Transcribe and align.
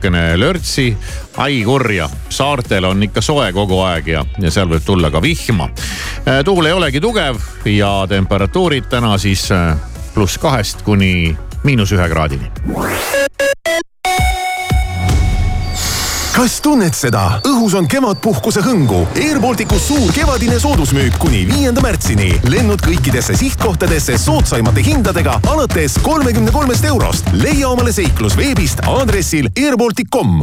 natukene 0.00 0.38
lörtsi. 0.40 0.96
ai 1.36 1.62
kurja, 1.64 2.08
saartel 2.28 2.84
on 2.84 3.02
ikka 3.02 3.20
soe 3.20 3.52
kogu 3.52 3.80
aeg 3.80 4.08
ja, 4.08 4.24
ja 4.38 4.50
seal 4.50 4.68
võib 4.68 4.84
tulla 4.84 5.10
ka 5.10 5.20
vihma. 5.22 5.70
Äh, 6.26 6.44
tuul 6.44 6.66
ei 6.66 6.72
olegi 6.72 7.00
tugev 7.00 7.36
ja 7.64 8.06
temperatuurid 8.08 8.88
täna 8.88 9.18
siis 9.18 9.50
äh, 9.52 9.76
pluss 10.14 10.38
kahest 10.38 10.82
kuni 10.82 11.36
miinus 11.64 11.92
ühe 11.92 12.08
kraadini 12.08 12.50
kas 16.40 16.54
tunned 16.64 16.94
seda? 16.96 17.22
õhus 17.44 17.74
on 17.76 17.84
kevadpuhkuse 17.90 18.62
hõngu. 18.64 19.02
Air 19.20 19.36
Balticus 19.42 19.90
suur 19.90 20.12
kevadine 20.16 20.56
soodusmüük 20.62 21.18
kuni 21.20 21.42
viienda 21.44 21.82
märtsini. 21.84 22.30
lennud 22.48 22.80
kõikidesse 22.80 23.36
sihtkohtadesse 23.36 24.16
soodsaimate 24.18 24.80
hindadega 24.86 25.36
alates 25.52 25.98
kolmekümne 26.00 26.50
kolmest 26.50 26.84
eurost. 26.88 27.28
leia 27.32 27.68
omale 27.68 27.92
seiklus 27.92 28.38
veebist 28.40 28.80
aadressil 28.88 29.50
airbaltic.com. 29.52 30.40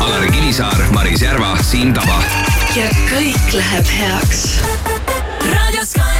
Alari 0.00 0.32
Kivisaar, 0.32 0.80
Maris 0.92 1.20
Järva, 1.20 1.56
Siim 1.62 1.92
Taba. 1.92 2.22
ja 2.76 2.88
kõik 3.12 3.52
läheb 3.52 3.86
heaks. 3.98 4.44
raadio 5.52 5.84
Sky. 5.84 6.13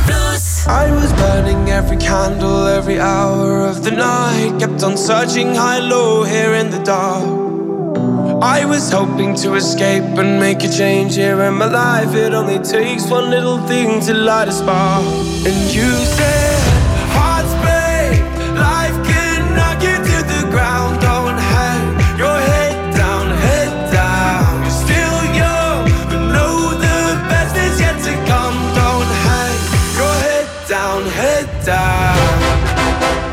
I 0.66 0.90
was 0.90 1.12
burning 1.12 1.68
every 1.68 1.98
candle 1.98 2.66
every 2.66 2.98
hour 2.98 3.66
of 3.66 3.84
the 3.84 3.90
night. 3.90 4.58
Kept 4.58 4.82
on 4.82 4.96
searching 4.96 5.54
high, 5.54 5.78
low, 5.78 6.24
here 6.24 6.54
in 6.54 6.70
the 6.70 6.82
dark. 6.82 7.22
I 8.42 8.64
was 8.64 8.90
hoping 8.90 9.34
to 9.36 9.54
escape 9.56 10.04
and 10.18 10.40
make 10.40 10.64
a 10.64 10.70
change 10.70 11.16
here 11.16 11.42
in 11.42 11.54
my 11.54 11.66
life. 11.66 12.14
It 12.14 12.32
only 12.32 12.60
takes 12.60 13.10
one 13.10 13.28
little 13.28 13.58
thing 13.66 14.00
to 14.06 14.14
light 14.14 14.48
a 14.48 14.52
spark. 14.52 15.04
And 15.46 15.74
you 15.74 15.90
said, 16.16 16.63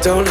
Don't 0.01 0.30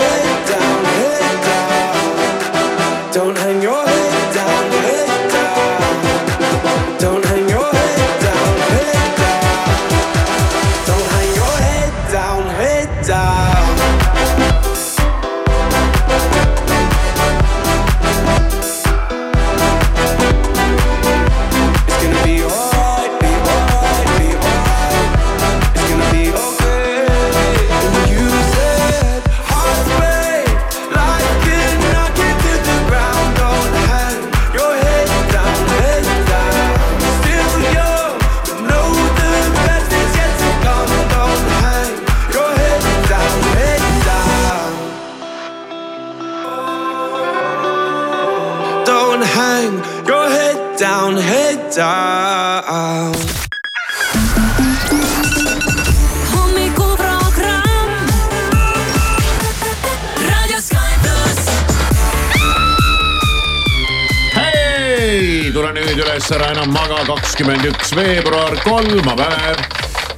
kakskümmend 67.07 67.65
üks 67.71 67.95
veebruar, 67.95 68.57
kolmapäev 68.63 69.61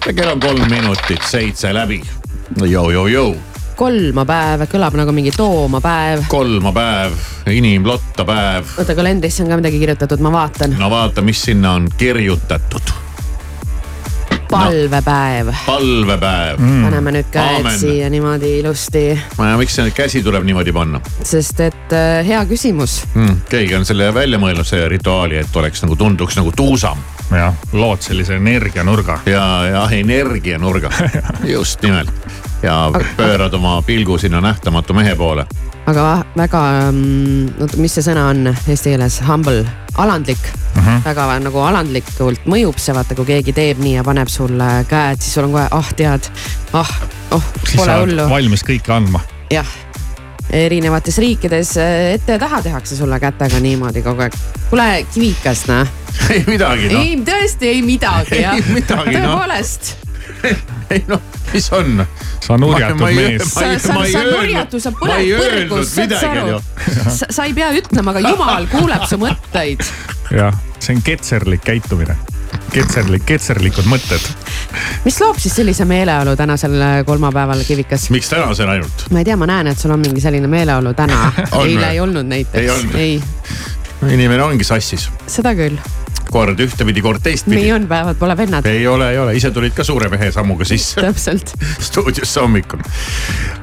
ja 0.06 0.14
kell 0.14 0.32
on 0.34 0.40
kolm 0.44 0.70
minutit 0.70 1.24
seitse 1.30 1.74
läbi. 1.74 2.02
Jou-jou-jou, 2.60 3.36
kolmapäev 3.80 4.66
kõlab 4.72 4.98
nagu 5.00 5.14
mingi 5.16 5.32
toomapäev. 5.36 6.26
kolmapäev, 6.32 7.16
inimlottapäev. 7.50 8.76
oota, 8.78 8.96
kalendrisse 8.96 9.44
on 9.44 9.50
ka 9.50 9.62
midagi 9.62 9.80
kirjutatud, 9.80 10.22
ma 10.24 10.32
vaatan. 10.32 10.76
no 10.80 10.90
vaata, 10.90 11.22
mis 11.22 11.42
sinna 11.42 11.74
on 11.80 11.90
kirjutatud. 11.98 13.03
palvepäev. 14.54 15.52
palvepäev 15.66 16.60
Mm. 16.60 16.84
paneme 16.86 17.12
nüüd 17.18 17.30
käed 17.34 17.60
Aamen. 17.64 17.80
siia 17.80 18.10
niimoodi 18.10 18.60
ilusti, 18.60 19.04
miks 19.58 19.76
see 19.76 19.92
käsi 19.92 20.24
tuleb 20.24 20.46
niimoodi 20.46 20.74
panna 20.74 21.02
sest 21.24 21.60
et 21.60 21.94
äh, 21.94 22.22
hea 22.28 22.46
küsimus. 22.46 23.02
mm.? 23.16 23.42
keegi 23.50 23.76
on 23.76 23.86
selle 23.86 24.14
välja 24.14 24.40
mõelnud, 24.40 24.68
see 24.68 24.88
rituaali, 24.90 25.38
et 25.42 25.56
oleks 25.56 25.84
nagu 25.84 25.96
tunduks 25.96 26.38
nagu 26.40 26.52
tuusam 26.56 26.98
jah, 27.32 27.54
lood 27.74 28.02
sellise 28.02 28.36
energianurga. 28.36 29.20
ja, 29.26 29.66
ja 29.66 29.88
energianurga, 29.92 30.90
just 31.56 31.82
nimelt. 31.84 32.12
ja 32.64 32.92
pöörad 33.18 33.54
oma 33.54 33.82
pilgu 33.82 34.18
sinna 34.18 34.42
nähtamatu 34.42 34.94
mehe 34.94 35.16
poole. 35.16 35.46
Aga 35.90 36.04
väga, 36.38 36.64
oota, 37.60 37.80
mis 37.82 37.96
see 37.98 38.06
sõna 38.06 38.28
on 38.32 38.52
eesti 38.54 38.94
keeles, 38.94 39.20
humble, 39.28 39.64
alandlik. 40.00 40.42
Mhm. 40.74 40.88
-huh. 40.88 41.02
väga 41.06 41.40
nagu 41.44 41.60
alandlikult 41.62 42.46
mõjub 42.50 42.80
see, 42.82 42.96
vaata 42.96 43.16
kui 43.16 43.26
keegi 43.30 43.54
teeb 43.54 43.80
nii 43.84 43.98
ja 44.00 44.04
paneb 44.04 44.28
sulle 44.32 44.86
käed, 44.90 45.22
siis 45.22 45.34
sul 45.38 45.48
on 45.50 45.58
kohe, 45.58 45.68
ah 45.72 45.94
tead, 45.96 46.30
ah, 46.74 46.94
oh, 47.32 47.50
pole 47.76 47.98
hullu. 48.02 48.30
valmis 48.30 48.64
kõike 48.66 48.94
andma. 48.96 49.22
jah, 49.52 49.68
erinevates 50.50 51.18
riikides 51.18 51.78
äh, 51.78 52.14
ette 52.14 52.38
ja 52.38 52.40
taha 52.40 52.62
tehakse 52.62 52.96
sulle 52.96 53.20
kätega 53.20 53.60
niimoodi 53.60 54.02
kogu 54.02 54.26
aeg. 54.26 54.34
kuule, 54.70 55.06
kivikas 55.14 55.68
noh. 55.68 55.88
ei 56.34 56.44
midagi 56.48 56.90
noh, 56.90 57.02
ei, 57.02 57.20
tõesti 57.26 57.70
ei 57.70 57.82
midagi 57.86 58.42
jah 58.42 58.58
noh. 58.60 58.82
tõepoolest, 58.82 59.96
ei 60.94 61.04
noh, 61.08 61.22
mis 61.54 61.70
on. 61.74 62.04
sa 62.44 62.58
nurjatud 62.60 63.04
mees. 63.16 63.46
sa, 63.54 63.66
ei- 63.72 63.80
sa, 63.80 63.94
ma 63.96 64.04
ei 64.06 64.12
sa 64.12 64.20
öelnud- 64.24 64.42
nurjatu, 64.42 64.80
sa 64.84 64.92
põled 64.92 65.32
põrgus, 65.40 65.94
saad 65.96 66.16
sa 66.20 66.32
aru? 66.32 66.60
sa, 67.08 67.30
sa 67.30 67.46
ei 67.48 67.54
pea 67.58 67.72
ütlema, 67.80 68.12
aga 68.16 68.26
jumal 68.30 68.68
kuuleb 68.72 69.08
su 69.10 69.18
mõtteid. 69.22 69.84
jah, 70.36 70.54
see 70.80 70.96
on 70.98 71.02
ketserlik 71.06 71.64
käitumine. 71.66 72.18
ketserlik, 72.74 73.24
ketserlikud 73.26 73.86
mõtted. 73.90 74.22
mis 75.06 75.20
loob 75.22 75.38
siis 75.42 75.56
sellise 75.56 75.86
meeleolu 75.90 76.36
tänasel 76.38 76.76
äh, 76.82 77.00
kolmapäeval 77.06 77.64
Kivikas? 77.68 78.10
miks 78.14 78.30
tänasel 78.34 78.70
ainult? 78.70 79.08
ma 79.12 79.24
ei 79.24 79.26
tea, 79.32 79.38
ma 79.38 79.48
näen, 79.50 79.68
et 79.74 79.80
sul 79.80 79.92
on 79.96 80.00
mingi 80.04 80.22
selline 80.22 80.48
meeleolu 80.52 80.94
täna. 80.98 81.32
Eile 81.64 81.90
ei 81.96 82.00
olnud 82.04 82.28
näiteks. 82.30 82.62
Ei 82.62 82.70
olnud? 82.70 83.32
Inimene 84.12 84.44
ongi 84.44 84.66
sassis, 84.68 85.10
seda 85.30 85.54
küll. 85.58 85.78
kord 86.34 86.58
ühtepidi, 86.64 87.02
kord 87.06 87.20
nii 87.20 87.28
teistpidi. 87.28 87.66
on, 87.76 87.84
päevad 87.88 88.18
pole 88.18 88.36
vennad. 88.38 88.66
ei 88.66 88.88
ole, 88.88 89.12
ei 89.14 89.20
ole, 89.22 89.36
ise 89.38 89.52
tulid 89.54 89.76
ka 89.78 89.86
suure 89.86 90.10
mehe 90.10 90.32
sammuga 90.34 90.66
sisse 90.66 91.02
täpselt. 91.02 91.54
stuudiosse 91.88 92.42
hommikul. 92.42 92.82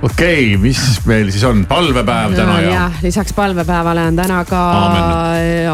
okei 0.02 0.54
okay,, 0.54 0.60
mis 0.62 1.00
meil 1.08 1.32
siis 1.34 1.44
on, 1.48 1.64
palvepäev 1.70 2.36
täna 2.38 2.60
ja, 2.62 2.70
ja 2.74 2.86
lisaks 3.02 3.34
palvepäevale 3.36 4.06
on 4.12 4.16
täna 4.22 4.44
ka 4.48 4.62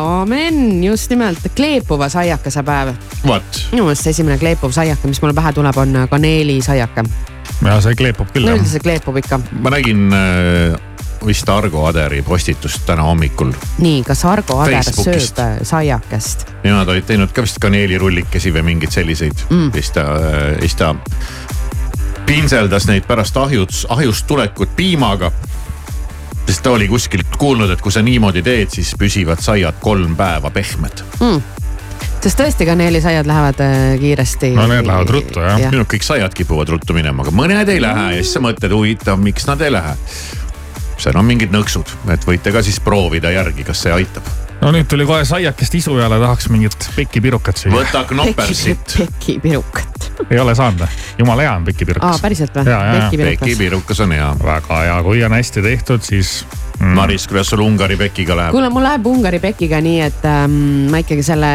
Aamen. 0.01 0.85
just 0.85 1.13
nimelt 1.13 1.51
kleepuva 1.57 2.09
saiakese 2.09 2.65
päev. 2.67 2.95
minu 3.27 3.87
meelest 3.87 4.13
esimene 4.15 4.39
kleepuv 4.41 4.75
saiake, 4.77 5.09
mis 5.09 5.23
mulle 5.23 5.37
pähe 5.37 5.53
tuleb, 5.53 5.77
on 5.77 6.03
kaneelisaiake. 6.11 7.05
ja 7.63 7.81
see 7.81 7.97
kleepub 7.99 8.33
küll 8.33 8.49
no 8.49 8.57
üldiselt 8.57 8.89
kleepub 8.89 9.21
ikka. 9.21 9.41
ma 9.61 9.77
nägin 9.77 10.09
äh, 10.17 10.96
vist 11.27 11.49
Argo 11.49 11.87
Aderi 11.89 12.23
postitust 12.27 12.85
täna 12.87 13.07
hommikul 13.09 13.53
nii, 13.79 14.03
kas 14.07 14.25
Argo 14.29 14.61
Ader 14.65 14.83
Facebookist. 14.83 15.37
sööb 15.37 15.61
äh, 15.61 15.67
saiakest? 15.67 16.47
Nemad 16.65 16.95
olid 16.95 17.07
teinud 17.09 17.35
ka 17.35 17.45
vist 17.47 17.61
kaneelirullikesi 17.63 18.53
või 18.55 18.67
mingeid 18.73 18.95
selliseid 18.95 19.47
mm.. 19.49 19.71
siis 19.77 19.93
ta, 19.97 20.07
siis 20.61 20.79
ta 20.79 20.95
pintseldas 22.27 22.87
neid 22.91 23.07
pärast 23.07 23.37
ahjuts, 23.37 23.87
ahjust 23.89 24.27
tulekut 24.27 24.77
piimaga. 24.77 25.31
sest 26.47 26.63
ta 26.63 26.71
oli 26.71 26.89
kuskilt 26.89 27.37
kuulnud, 27.39 27.71
et 27.71 27.81
kui 27.83 27.93
sa 27.93 28.03
niimoodi 28.03 28.43
teed, 28.43 28.71
siis 28.71 28.95
püsivad 28.99 29.43
saiad 29.43 29.79
kolm 29.81 30.17
päeva 30.17 30.51
pehmed. 30.51 31.03
sest 32.23 32.41
tõesti 32.41 32.67
kaneelisaiad 32.67 33.27
lähevad 33.27 33.61
äh, 33.63 33.77
kiiresti. 34.01 34.51
No 34.55 34.67
need 34.67 34.87
lähevad 34.87 35.11
ruttu, 35.11 35.41
jah. 35.41 35.61
jah.. 35.61 35.71
minu 35.75 35.87
kõik 35.87 36.07
saiad 36.07 36.35
kipuvad 36.35 36.69
ruttu 36.75 36.95
minema, 36.95 37.23
aga 37.23 37.35
mõned 37.35 37.69
ei 37.69 37.83
lähe 37.83 38.17
ja 38.17 38.23
siis 38.23 38.35
sa 38.39 38.43
mõtled, 38.43 38.75
huvitav, 38.75 39.23
miks 39.23 39.47
nad 39.47 39.63
ei 39.63 39.73
lähe. 39.75 39.95
Seal 41.01 41.17
on 41.19 41.27
mingid 41.29 41.55
nõksud, 41.55 41.93
et 42.13 42.27
võite 42.27 42.53
ka 42.55 42.63
siis 42.65 42.79
proovida 42.85 43.33
järgi, 43.35 43.65
kas 43.67 43.85
see 43.87 43.95
aitab. 43.95 44.27
no 44.61 44.73
nüüd 44.73 44.89
tuli 44.89 45.07
kohe 45.09 45.25
saiakest 45.29 45.75
isu 45.81 45.97
peale, 45.99 46.19
tahaks 46.23 46.49
mingit 46.53 46.89
pekipirukat 46.97 47.65
süüa. 47.65 47.75
võta 47.77 48.05
knopersit. 48.09 48.97
pekipirukat. 48.99 50.11
ei 50.31 50.41
ole 50.41 50.55
saanud 50.59 50.85
või? 50.85 51.03
jumala 51.19 51.47
hea 51.47 51.53
on 51.55 51.67
aa, 51.67 51.71
pekipirukas. 51.71 52.23
päriselt 52.25 52.57
või 52.57 53.19
pekipirukas 53.35 54.01
on 54.07 54.17
hea. 54.17 54.31
väga 54.45 54.81
hea, 54.85 54.97
kui 55.11 55.25
on 55.25 55.37
hästi 55.37 55.67
tehtud, 55.69 56.07
siis 56.07 56.39
mm,. 56.81 56.97
Maris, 56.97 57.29
kuidas 57.29 57.53
sul 57.53 57.65
Ungari 57.67 57.97
pekiga 58.01 58.37
läheb? 58.37 58.57
kuule, 58.57 58.73
mul 58.73 58.87
läheb 58.89 59.07
Ungari 59.13 59.41
pekiga 59.45 59.81
nii, 59.85 60.01
et 60.09 60.27
ähm, 60.33 60.59
ma 60.93 61.05
ikkagi 61.05 61.27
selle 61.27 61.53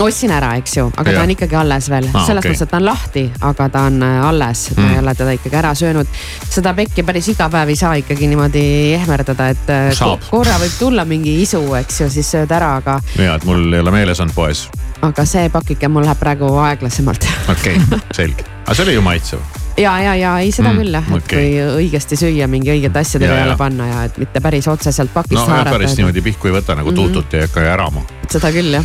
ostsin 0.00 0.30
ära, 0.32 0.54
eks 0.56 0.76
ju, 0.78 0.86
aga 0.96 1.10
Jah. 1.12 1.18
ta 1.20 1.24
on 1.26 1.30
ikkagi 1.34 1.56
alles 1.60 1.88
veel 1.92 2.06
ah,, 2.14 2.24
selles 2.26 2.40
okay. 2.44 2.50
mõttes, 2.54 2.62
et 2.64 2.70
ta 2.72 2.76
on 2.80 2.84
lahti, 2.88 3.24
aga 3.50 3.68
ta 3.68 3.82
on 3.90 4.02
äh, 4.02 4.16
alles 4.28 4.62
mm., 4.70 4.80
ma 4.80 4.86
Mm. 4.88 4.94
ei 4.94 4.98
ole 5.02 5.14
teda 5.14 5.34
ikkagi 5.36 5.56
ära 5.60 5.74
söönud. 5.76 6.06
seda 6.50 6.72
pekki 6.74 7.02
päris 7.04 7.28
iga 7.28 7.48
päev 7.52 7.68
ei 7.68 7.76
saa 7.76 7.94
ikkagi 8.00 8.26
niimoodi 8.32 8.64
ehmerdada, 8.96 9.48
et 9.52 9.68
äh, 9.70 9.92
Saab. 9.94 10.20
ko- 10.24 10.38
korra 10.40 10.56
võib 10.62 10.78
tulla 10.78 11.04
mingi 11.04 11.36
isu, 11.42 11.60
eks 11.82 12.00
ju, 12.00 12.10
siis 12.10 12.30
sööd 12.32 12.50
ära, 12.56 12.76
aga, 12.80 13.00
ja, 13.18 13.34
et 13.36 13.44
mul 13.44 13.72
ei 13.72 13.80
ole 13.80 13.90
meeles 13.94 14.20
olnud 14.20 14.34
poes. 14.34 14.68
aga 15.02 15.24
see 15.24 15.48
pakike 15.52 15.88
mul 15.88 16.04
läheb 16.04 16.18
praegu 16.20 16.48
aeglasemalt. 16.64 17.24
okei 17.54 17.76
okay,, 17.76 18.00
selge. 18.16 18.44
aga 18.66 18.74
see 18.74 18.84
oli 18.88 18.94
ju 18.98 19.02
maitsev. 19.04 19.38
ja, 19.80 19.94
ja, 20.02 20.14
ja 20.16 20.32
ei, 20.40 20.50
seda 20.52 20.70
Mm, 20.72 20.76
mm, 20.76 20.82
küll 20.82 20.94
jah, 20.96 21.06
et 21.08 21.22
okei. 21.22 21.38
kui 21.38 21.84
õigesti 21.84 22.16
süüa 22.20 22.46
mingi 22.48 22.70
õigete 22.72 22.98
asjade 23.00 23.24
Ja, 23.28 23.32
peale 23.36 23.54
ja. 23.54 23.56
panna 23.56 23.86
ja 23.88 24.02
et 24.08 24.18
mitte 24.18 24.40
päris 24.40 24.68
otseselt 24.68 25.12
pakist 25.14 25.38
no 25.38 25.46
haarata 25.46 25.76
päris. 25.76 25.96
niimoodi 25.96 26.20
pihku 26.22 26.48
ei 26.48 26.54
võta 26.58 26.76
nagu 26.76 26.92
tuutut 26.92 27.34
ei 27.34 27.46
hakka 27.46 27.60
ärama. 27.72 28.02
seda 28.28 28.50
küll 28.52 28.72
jah. 28.76 28.84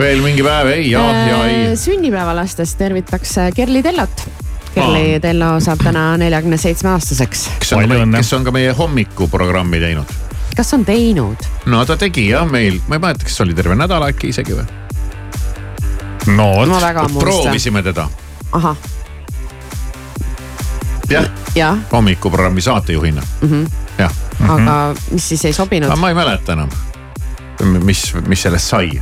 Veel 0.00 0.22
mingi 0.24 0.44
päev, 0.44 0.70
ei 0.72 0.90
ja, 0.90 1.02
ja 1.28 1.40
ei. 1.44 1.76
sünnipäevalastest 1.76 2.78
tervitaks 2.78 3.38
äh, 3.38 3.52
Kerli 3.54 3.82
Tellot. 3.82 4.24
Kerli 4.74 5.14
Aa. 5.14 5.20
Tello 5.20 5.50
saab 5.60 5.82
täna 5.84 6.16
neljakümne 6.20 6.56
seitsme 6.56 6.92
aastaseks. 6.94 7.48
kes 7.60 8.32
on 8.32 8.44
ka 8.44 8.54
meie 8.54 8.72
hommikuprogrammi 8.72 9.80
teinud. 9.80 10.14
kas 10.56 10.74
on 10.74 10.84
teinud? 10.84 11.44
no 11.66 11.84
ta 11.86 11.96
tegi 12.00 12.28
jah 12.30 12.48
meil, 12.48 12.80
ma 12.88 12.96
ei 12.96 13.04
mäleta, 13.04 13.28
kas 13.28 13.40
oli 13.44 13.54
terve 13.54 13.76
nädal 13.76 14.06
äkki 14.08 14.32
isegi 14.32 14.56
või? 14.56 14.64
no 16.36 16.48
vot, 16.70 17.18
proovisime 17.18 17.82
teda, 17.82 18.08
ahah, 18.52 18.76
jah, 21.10 21.30
jah 21.54 21.78
hommikuprogrammi 21.92 22.60
saatejuhina 22.60 23.22
mm, 23.40 23.48
-hmm. 23.48 23.70
jah. 23.98 24.20
aga 24.48 24.82
mis 25.10 25.28
siis 25.28 25.44
ei 25.44 25.52
sobinud 25.52 25.90
aga? 25.90 26.00
ma 26.00 26.08
ei 26.08 26.20
mäleta 26.24 26.52
enam, 26.52 26.70
mis, 27.84 28.14
mis 28.26 28.48
sellest 28.48 28.76
sai 28.76 28.94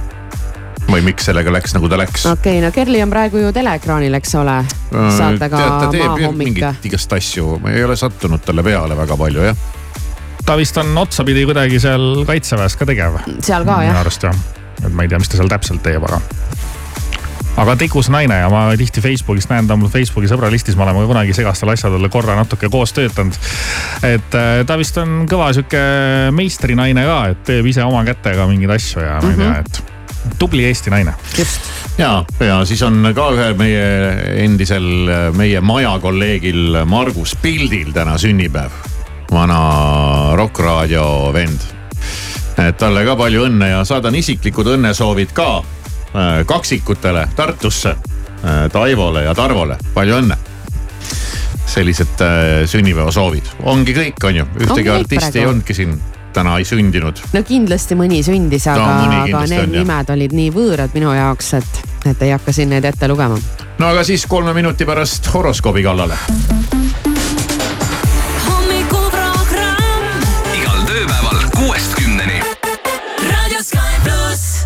või 0.88 1.04
miks 1.04 1.28
sellega 1.28 1.52
läks, 1.52 1.74
nagu 1.76 1.88
ta 1.90 1.98
läks. 2.00 2.26
okei 2.26 2.58
okay,, 2.58 2.64
no 2.64 2.72
Kerli 2.74 3.02
on 3.04 3.12
praegu 3.12 3.42
ju 3.42 3.52
teleekraanil, 3.54 4.14
eks 4.18 4.34
ole. 4.40 4.56
saatega 4.92 5.64
ta 5.64 5.90
teeb 5.92 6.02
jah 6.02 6.14
Maahommik. 6.14 6.54
mingit 6.54 6.88
igast 6.88 7.12
asju, 7.18 7.58
ma 7.62 7.74
ei 7.74 7.84
ole 7.84 7.96
sattunud 7.98 8.44
talle 8.44 8.64
peale 8.64 8.96
väga 8.96 9.18
palju 9.20 9.48
jah. 9.50 9.66
ta 10.46 10.56
vist 10.60 10.80
on 10.80 10.96
otsapidi 11.04 11.44
kuidagi 11.48 11.80
seal 11.82 12.24
kaitseväes 12.28 12.78
ka 12.80 12.88
tegev. 12.88 13.20
seal 13.40 13.68
ka 13.68 13.82
minu 13.82 13.92
jah, 13.92 14.00
arust 14.04 14.24
jah, 14.28 14.40
et 14.80 14.92
ma 14.92 15.04
ei 15.04 15.12
tea, 15.12 15.20
mis 15.20 15.28
ta 15.28 15.40
seal 15.40 15.52
täpselt 15.52 15.84
teeb, 15.84 16.08
aga. 16.08 16.22
aga 17.58 17.76
tegus 17.82 18.08
naine 18.14 18.40
ja 18.40 18.48
ma 18.52 18.64
tihti 18.80 19.04
Facebookis 19.04 19.50
näen 19.52 19.68
ta 19.68 19.76
mul 19.76 19.92
Facebooki 19.92 20.30
sõbralistis, 20.30 20.78
me 20.78 20.86
oleme 20.86 21.04
kunagi 21.10 21.36
segastel 21.36 21.74
asjadel 21.74 22.08
korra 22.08 22.38
natuke 22.38 22.72
koos 22.72 22.96
töötanud. 22.96 23.36
et 24.08 24.40
äh, 24.40 24.64
ta 24.64 24.80
vist 24.80 24.96
on 25.04 25.28
kõva 25.28 25.52
sihuke 25.52 25.84
meistrinaine 26.32 27.04
ka, 27.12 27.20
et 27.34 27.46
teeb 27.52 27.68
ise 27.68 27.84
oma 27.84 28.06
kätega 28.08 28.48
mingeid 28.48 28.78
asju 28.78 29.04
ja 29.04 29.20
ma 29.20 29.36
ei 29.36 29.40
tea, 29.44 29.54
et 29.66 29.87
tubli 30.38 30.64
Eesti 30.64 30.90
naine. 30.90 31.14
just. 31.38 31.60
ja, 31.98 32.24
ja 32.40 32.64
siis 32.64 32.82
on 32.82 33.12
ka 33.14 33.30
ühel 33.34 33.56
meie 33.58 33.86
endisel, 34.44 34.86
meie 35.36 35.60
maja 35.60 35.96
kolleegil 36.02 36.82
Margus 36.86 37.36
Pildil 37.42 37.92
täna 37.92 38.18
sünnipäev. 38.18 38.70
vana 39.32 40.36
Rock 40.36 40.58
Raadio 40.58 41.30
vend. 41.32 41.60
et 42.58 42.76
talle 42.78 43.04
ka 43.04 43.16
palju 43.16 43.46
õnne 43.48 43.70
ja 43.70 43.84
saadan 43.84 44.14
isiklikud 44.14 44.74
õnnesoovid 44.74 45.32
ka 45.34 45.48
äh, 45.58 46.44
kaksikutele 46.46 47.28
Tartusse, 47.36 47.96
Taivole 48.72 49.24
ja 49.24 49.34
Tarvole, 49.34 49.78
palju 49.94 50.20
õnne. 50.22 50.36
sellised 51.66 52.22
äh, 52.24 52.62
sünnipäevasoovid, 52.66 53.50
ongi 53.62 53.94
kõik, 53.94 54.22
on 54.24 54.36
ju, 54.42 54.46
ühtegi 54.62 54.90
artisti 54.90 55.38
ei 55.42 55.46
olnudki 55.46 55.74
siin 55.74 55.98
täna 56.38 56.56
ei 56.58 56.64
sündinud. 56.68 57.18
no 57.34 57.42
kindlasti 57.46 57.96
mõni 57.98 58.22
sündis, 58.26 58.66
aga 58.70 58.86
No 58.86 59.10
aga 59.10 59.22
need 59.26 59.34
on, 59.34 59.54
jah. 59.54 59.68
nimed 59.82 60.10
olid 60.16 60.32
nii 60.38 60.50
võõrad 60.54 60.94
minu 60.94 61.12
jaoks, 61.16 61.52
et, 61.58 61.82
et 62.06 62.22
ei 62.22 62.30
hakka 62.36 62.52
siin 62.54 62.70
neid 62.74 62.84
ette 62.88 63.08
lugema. 63.10 63.38
no 63.78 63.90
aga 63.92 64.04
siis 64.06 64.26
kolme 64.26 64.54
minuti 64.54 64.86
pärast 64.88 65.26
horoskoobi 65.34 65.82
kallale 65.86 66.18
igal 70.54 70.80
tööpäeval 70.88 71.38
kuuest 71.56 71.94
kümneni. 71.98 72.40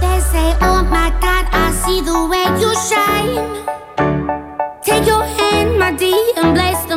They 0.02 0.20
say, 0.32 0.48
oh 0.60 0.82
my 0.90 1.10
God, 1.22 1.46
I 1.52 1.70
see 1.84 2.00
the 2.02 2.18
way 2.30 2.46
you 2.60 2.72
shine. 2.88 3.38
Take 4.84 5.06
your 5.06 5.24
hand, 5.38 5.78
my 5.78 5.92
dear, 5.96 6.32
and 6.42 6.54
place 6.56 6.82
them 6.88 6.91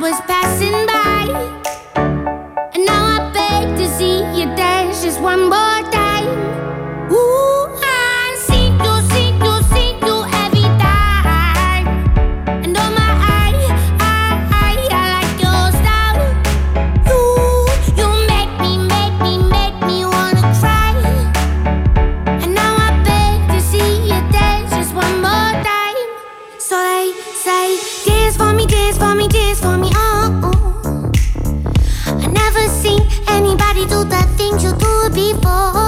was 0.00 0.18
passing 0.22 0.86
by. 0.86 1.26
And 2.74 2.86
now 2.86 3.04
I 3.04 3.30
beg 3.34 3.76
to 3.76 3.86
see 3.98 4.20
you 4.34 4.46
dance 4.56 5.02
just 5.02 5.20
one 5.20 5.42
more 5.42 5.82
time. 5.92 6.69
Seen 32.80 33.00
Anybody 33.28 33.84
do 33.84 34.04
the 34.04 34.22
things 34.38 34.64
you 34.64 34.72
do 34.72 35.10
before? 35.10 35.79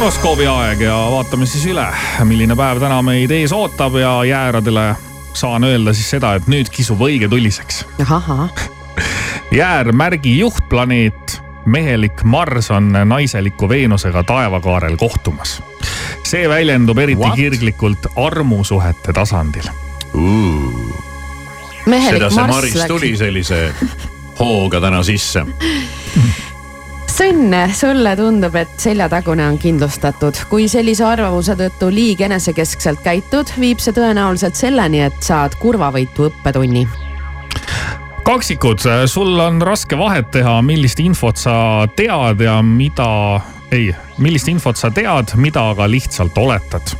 Horoskoobi 0.00 0.46
aeg 0.48 0.80
ja 0.80 0.94
vaatame 1.12 1.44
siis 1.44 1.66
üle, 1.68 1.82
milline 2.24 2.54
päev 2.56 2.78
täna 2.80 3.02
meid 3.04 3.34
ees 3.36 3.52
ootab 3.52 3.98
ja 4.00 4.14
jääradele 4.24 4.94
saan 5.36 5.66
öelda 5.68 5.92
siis 5.92 6.08
seda, 6.14 6.30
et 6.38 6.48
nüüd 6.48 6.70
kisub 6.72 7.02
õige 7.04 7.28
tuliseks. 7.28 7.82
ahah, 8.06 8.48
jäärmärgi 9.60 10.38
juhtplaneet, 10.38 11.36
mehelik 11.68 12.24
Marss 12.24 12.72
on 12.72 12.88
naiseliku 13.04 13.68
Veenusega 13.68 14.24
taevakaarel 14.24 14.96
kohtumas. 14.96 15.58
see 16.24 16.48
väljendub 16.48 16.98
eriti 16.98 17.20
What? 17.20 17.36
kirglikult 17.36 18.06
armusuhete 18.16 19.12
tasandil. 19.12 19.68
mehelik 21.86 22.22
seda 22.22 22.30
see 22.30 22.46
marss 22.46 22.56
Maris 22.56 22.86
tuli 22.88 23.16
sellise 23.16 23.74
hooga 24.38 24.80
täna 24.80 25.02
sisse. 25.02 25.44
Sõnne, 27.20 27.66
sulle 27.76 28.14
tundub, 28.16 28.54
et 28.56 28.70
seljatagune 28.80 29.44
on 29.44 29.58
kindlustatud. 29.60 30.38
kui 30.48 30.70
sellise 30.72 31.04
arvamuse 31.04 31.52
tõttu 31.52 31.90
liig 31.92 32.22
enesekeskselt 32.24 33.02
käitud, 33.04 33.50
viib 33.60 33.82
see 33.84 33.92
tõenäoliselt 33.92 34.56
selleni, 34.56 35.02
et 35.04 35.18
saad 35.20 35.52
kurvavõitu 35.60 36.30
õppetunni 36.30 36.86
kaksikud, 38.24 38.80
sul 39.10 39.36
on 39.42 39.60
raske 39.60 39.98
vahet 39.98 40.30
teha, 40.32 40.62
millist 40.62 41.00
infot 41.02 41.36
sa 41.36 41.84
tead 41.96 42.40
ja 42.40 42.56
mida, 42.62 43.40
ei, 43.72 43.94
millist 44.18 44.48
infot 44.50 44.78
sa 44.78 44.90
tead, 44.94 45.34
mida 45.36 45.62
aga 45.70 45.86
lihtsalt 45.90 46.38
oletad. 46.38 46.94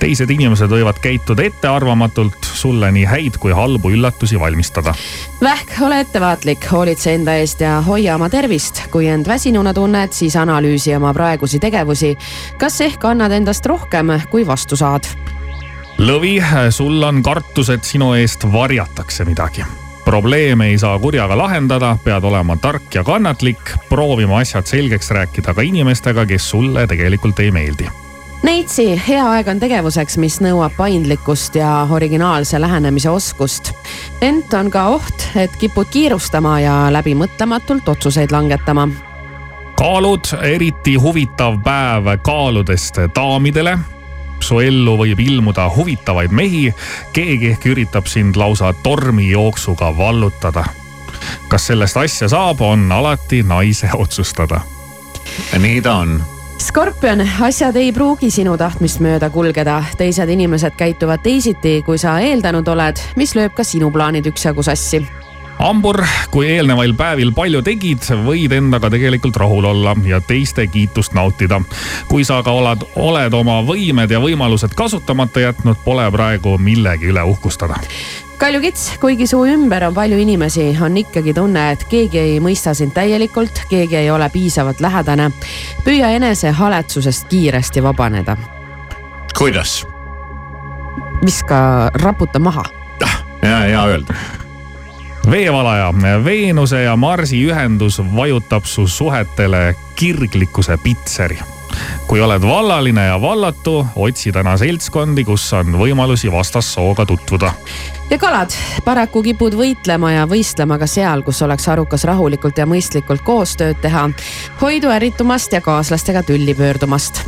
teised 0.00 0.30
inimesed 0.30 0.70
võivad 0.72 0.96
käituda 1.02 1.44
ettearvamatult, 1.44 2.46
sulle 2.56 2.88
nii 2.94 3.04
häid 3.04 3.36
kui 3.40 3.52
halbu 3.52 3.90
üllatusi 3.92 4.40
valmistada. 4.40 4.94
Vähk, 5.42 5.74
ole 5.84 6.00
ettevaatlik, 6.00 6.64
hoolitse 6.72 7.14
enda 7.14 7.34
eest 7.40 7.60
ja 7.60 7.80
hoia 7.86 8.14
oma 8.14 8.30
tervist. 8.30 8.82
kui 8.90 9.08
end 9.08 9.28
väsinuna 9.28 9.74
tunned, 9.74 10.12
siis 10.12 10.36
analüüsi 10.36 10.96
oma 10.96 11.14
praegusi 11.14 11.58
tegevusi. 11.58 12.16
kas 12.58 12.80
ehk 12.80 13.04
annad 13.04 13.32
endast 13.32 13.66
rohkem, 13.66 14.16
kui 14.30 14.46
vastu 14.46 14.76
saad? 14.76 15.06
lõvi, 15.98 16.40
sul 16.70 17.02
on 17.02 17.22
kartus, 17.22 17.70
et 17.70 17.84
sinu 17.84 18.14
eest 18.14 18.52
varjatakse 18.52 19.24
midagi 19.24 19.64
probleeme 20.04 20.66
ei 20.66 20.78
saa 20.78 20.98
kurjaga 20.98 21.38
lahendada, 21.38 21.96
pead 22.04 22.24
olema 22.24 22.56
tark 22.56 22.94
ja 22.94 23.04
kannatlik, 23.04 23.72
proovima 23.88 24.38
asjad 24.38 24.66
selgeks 24.66 25.10
rääkida 25.10 25.54
ka 25.54 25.62
inimestega, 25.62 26.26
kes 26.26 26.50
sulle 26.50 26.86
tegelikult 26.86 27.40
ei 27.40 27.50
meeldi. 27.50 27.88
Neitsi, 28.42 29.02
hea 29.08 29.24
aeg 29.30 29.48
on 29.52 29.58
tegevuseks, 29.60 30.16
mis 30.16 30.38
nõuab 30.40 30.72
paindlikkust 30.76 31.58
ja 31.60 31.86
originaalse 31.90 32.60
lähenemise 32.60 33.10
oskust. 33.10 33.72
ent 34.20 34.54
on 34.54 34.70
ka 34.70 34.86
oht, 34.88 35.28
et 35.36 35.56
kipud 35.60 35.86
kiirustama 35.92 36.60
ja 36.60 36.74
läbimõtlematult 36.92 37.88
otsuseid 37.88 38.32
langetama. 38.32 38.88
kaalud, 39.76 40.24
eriti 40.42 40.94
huvitav 40.94 41.60
päev 41.64 42.16
kaaludest 42.22 42.96
daamidele 43.14 43.78
su 44.42 44.60
ellu 44.60 44.96
võib 45.00 45.20
ilmuda 45.20 45.68
huvitavaid 45.76 46.32
mehi, 46.32 46.68
keegi 47.12 47.54
ehk 47.54 47.66
üritab 47.72 48.10
sind 48.10 48.36
lausa 48.36 48.72
tormijooksuga 48.82 49.92
vallutada. 49.96 50.64
kas 51.48 51.66
sellest 51.66 51.96
asja 51.96 52.28
saab, 52.28 52.60
on 52.60 52.92
alati 52.92 53.42
naise 53.42 53.90
otsustada. 54.04 54.60
nii 55.58 55.80
ta 55.82 55.94
on 55.94 56.20
Skorpion, 56.60 57.22
asjad 57.40 57.76
ei 57.76 57.92
pruugi 57.92 58.28
sinu 58.30 58.56
tahtmist 58.60 59.00
mööda 59.00 59.30
kulgeda, 59.30 59.78
teised 59.96 60.28
inimesed 60.28 60.76
käituvad 60.76 61.22
teisiti, 61.24 61.80
kui 61.86 61.98
sa 61.98 62.18
eeldanud 62.20 62.68
oled, 62.68 63.00
mis 63.16 63.32
lööb 63.34 63.56
ka 63.56 63.64
sinu 63.64 63.88
plaanid 63.90 64.28
üksjagu 64.28 64.62
sassi 64.62 65.00
hambur, 65.60 66.00
kui 66.32 66.48
eelnevail 66.48 66.94
päevil 66.96 67.32
palju 67.36 67.60
tegid, 67.64 68.04
võid 68.24 68.52
endaga 68.56 68.90
tegelikult 68.92 69.36
rahul 69.40 69.68
olla 69.70 69.94
ja 70.08 70.20
teiste 70.24 70.66
kiitust 70.66 71.14
nautida. 71.14 71.60
kui 72.08 72.24
sa 72.24 72.40
aga 72.40 72.52
oled, 72.52 72.86
oled 72.96 73.34
oma 73.36 73.60
võimed 73.66 74.10
ja 74.10 74.20
võimalused 74.20 74.74
kasutamata 74.76 75.40
jätnud, 75.40 75.76
pole 75.84 76.08
praegu 76.10 76.56
millegi 76.58 77.12
üle 77.12 77.22
uhkustada. 77.22 77.76
kaljukits, 78.38 78.96
kuigi 79.00 79.26
su 79.26 79.44
ümber 79.44 79.84
on 79.84 79.94
palju 79.94 80.18
inimesi, 80.18 80.76
on 80.80 80.96
ikkagi 80.96 81.34
tunne, 81.34 81.70
et 81.72 81.84
keegi 81.84 82.18
ei 82.18 82.40
mõista 82.40 82.74
sind 82.74 82.94
täielikult, 82.96 83.64
keegi 83.68 83.96
ei 83.96 84.10
ole 84.10 84.30
piisavalt 84.32 84.80
lähedane. 84.80 85.30
püüa 85.84 86.10
enese 86.16 86.50
haletsusest 86.50 87.28
kiiresti 87.28 87.82
vabaneda. 87.82 88.36
kuidas? 89.38 89.86
viska, 91.24 91.90
raputa 91.94 92.38
maha. 92.38 92.64
ja, 93.42 93.58
hea 93.58 93.84
öelda. 93.84 94.14
Veevalaja, 95.30 95.94
Veenuse 96.24 96.82
ja 96.82 96.96
Marsi 96.96 97.38
ühendus 97.46 98.02
vajutab 98.16 98.64
su 98.64 98.86
suhetele 98.86 99.76
kirglikkuse 99.94 100.78
pitseri. 100.82 101.38
kui 102.06 102.20
oled 102.20 102.42
vallaline 102.42 103.06
ja 103.06 103.20
vallatu, 103.22 103.86
otsi 103.96 104.32
täna 104.32 104.56
seltskondi, 104.56 105.24
kus 105.24 105.52
on 105.52 105.78
võimalusi 105.78 106.32
vastassooga 106.32 107.06
tutvuda. 107.06 107.52
ja 108.10 108.18
kalad, 108.18 108.50
paraku 108.84 109.22
kipud 109.22 109.54
võitlema 109.54 110.12
ja 110.12 110.26
võistlema 110.26 110.78
ka 110.78 110.86
seal, 110.86 111.22
kus 111.22 111.42
oleks 111.42 111.68
arukas 111.68 112.04
rahulikult 112.04 112.58
ja 112.58 112.66
mõistlikult 112.66 113.22
koostööd 113.22 113.80
teha. 113.80 114.10
hoidu 114.60 114.90
ärritumast 114.90 115.52
ja 115.52 115.60
kaaslastega 115.60 116.22
tülli 116.22 116.54
pöördumast. 116.54 117.22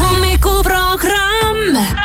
hommikuprogramm. 0.00 2.03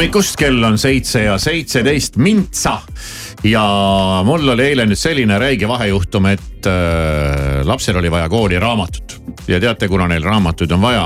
Hommikust, 0.00 0.36
kell 0.40 0.62
on 0.64 0.78
seitse 0.80 1.20
ja 1.26 1.34
seitseteist 1.38 2.14
mintsa. 2.16 2.78
ja 3.44 3.64
mul 4.24 4.48
oli 4.48 4.64
eile 4.70 4.86
nüüd 4.88 4.96
selline 4.96 5.36
räige 5.38 5.68
vahejuhtum, 5.68 6.24
et 6.30 6.68
äh, 6.70 7.60
lapsel 7.68 7.98
oli 8.00 8.08
vaja 8.10 8.28
kooli 8.32 8.56
raamatut 8.58 9.18
ja 9.48 9.60
teate, 9.60 9.88
kuna 9.92 10.08
neil 10.08 10.24
raamatuid 10.24 10.72
on 10.72 10.80
vaja, 10.80 11.04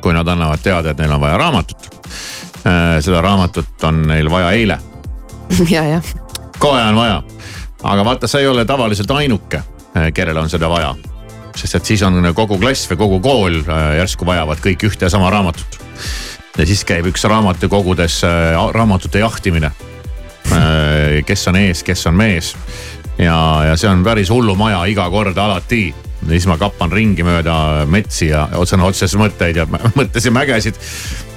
kui 0.00 0.16
nad 0.16 0.32
annavad 0.32 0.64
teada, 0.64 0.94
et 0.94 1.04
neil 1.04 1.12
on 1.12 1.20
vaja 1.20 1.36
raamatut 1.36 1.90
äh,. 2.64 2.96
seda 3.04 3.20
raamatut 3.20 3.84
on 3.84 4.00
neil 4.08 4.32
vaja 4.32 4.50
eile, 4.56 4.78
ja, 5.76 5.84
jah. 5.84 6.12
kohe 6.58 6.82
on 6.88 6.96
vaja. 6.96 7.22
aga 7.82 8.04
vaata, 8.04 8.26
sa 8.26 8.40
ei 8.40 8.48
ole 8.48 8.64
tavaliselt 8.64 9.10
ainuke, 9.10 9.60
kellel 10.14 10.40
on 10.40 10.48
seda 10.48 10.72
vaja. 10.72 10.94
sest 11.52 11.82
et 11.82 11.92
siis 11.92 12.02
on 12.02 12.32
kogu 12.34 12.56
klass 12.64 12.88
või 12.88 13.04
kogu 13.04 13.20
kool 13.20 13.60
äh, 13.60 13.98
järsku 14.00 14.24
vajavad 14.24 14.64
kõik 14.64 14.88
ühte 14.88 15.04
ja 15.04 15.12
sama 15.12 15.28
raamatut. 15.30 15.84
Ja 16.56 16.66
siis 16.66 16.84
käib 16.88 17.10
üks 17.10 17.24
raamatukogudes 17.28 18.22
äh, 18.24 18.56
raamatute 18.74 19.24
jahtimine. 19.24 19.70
kes 21.26 21.48
on 21.50 21.56
ees, 21.58 21.82
kes 21.82 22.06
on 22.06 22.14
mees 22.14 22.52
ja, 23.18 23.36
ja 23.66 23.76
see 23.76 23.88
on 23.90 24.04
päris 24.06 24.30
hullumaja 24.30 24.84
iga 24.86 25.08
kord 25.10 25.38
alati 25.38 25.88
ja 25.90 26.28
siis 26.28 26.46
ma 26.46 26.54
kappan 26.60 26.92
ringi 26.92 27.24
mööda 27.26 27.86
metsi 27.90 28.30
ja 28.30 28.46
sõna 28.64 28.86
otseses 28.86 29.16
mõtteid 29.20 29.58
ja 29.58 29.66
mõttesid 29.98 30.34
mägesid. 30.34 30.78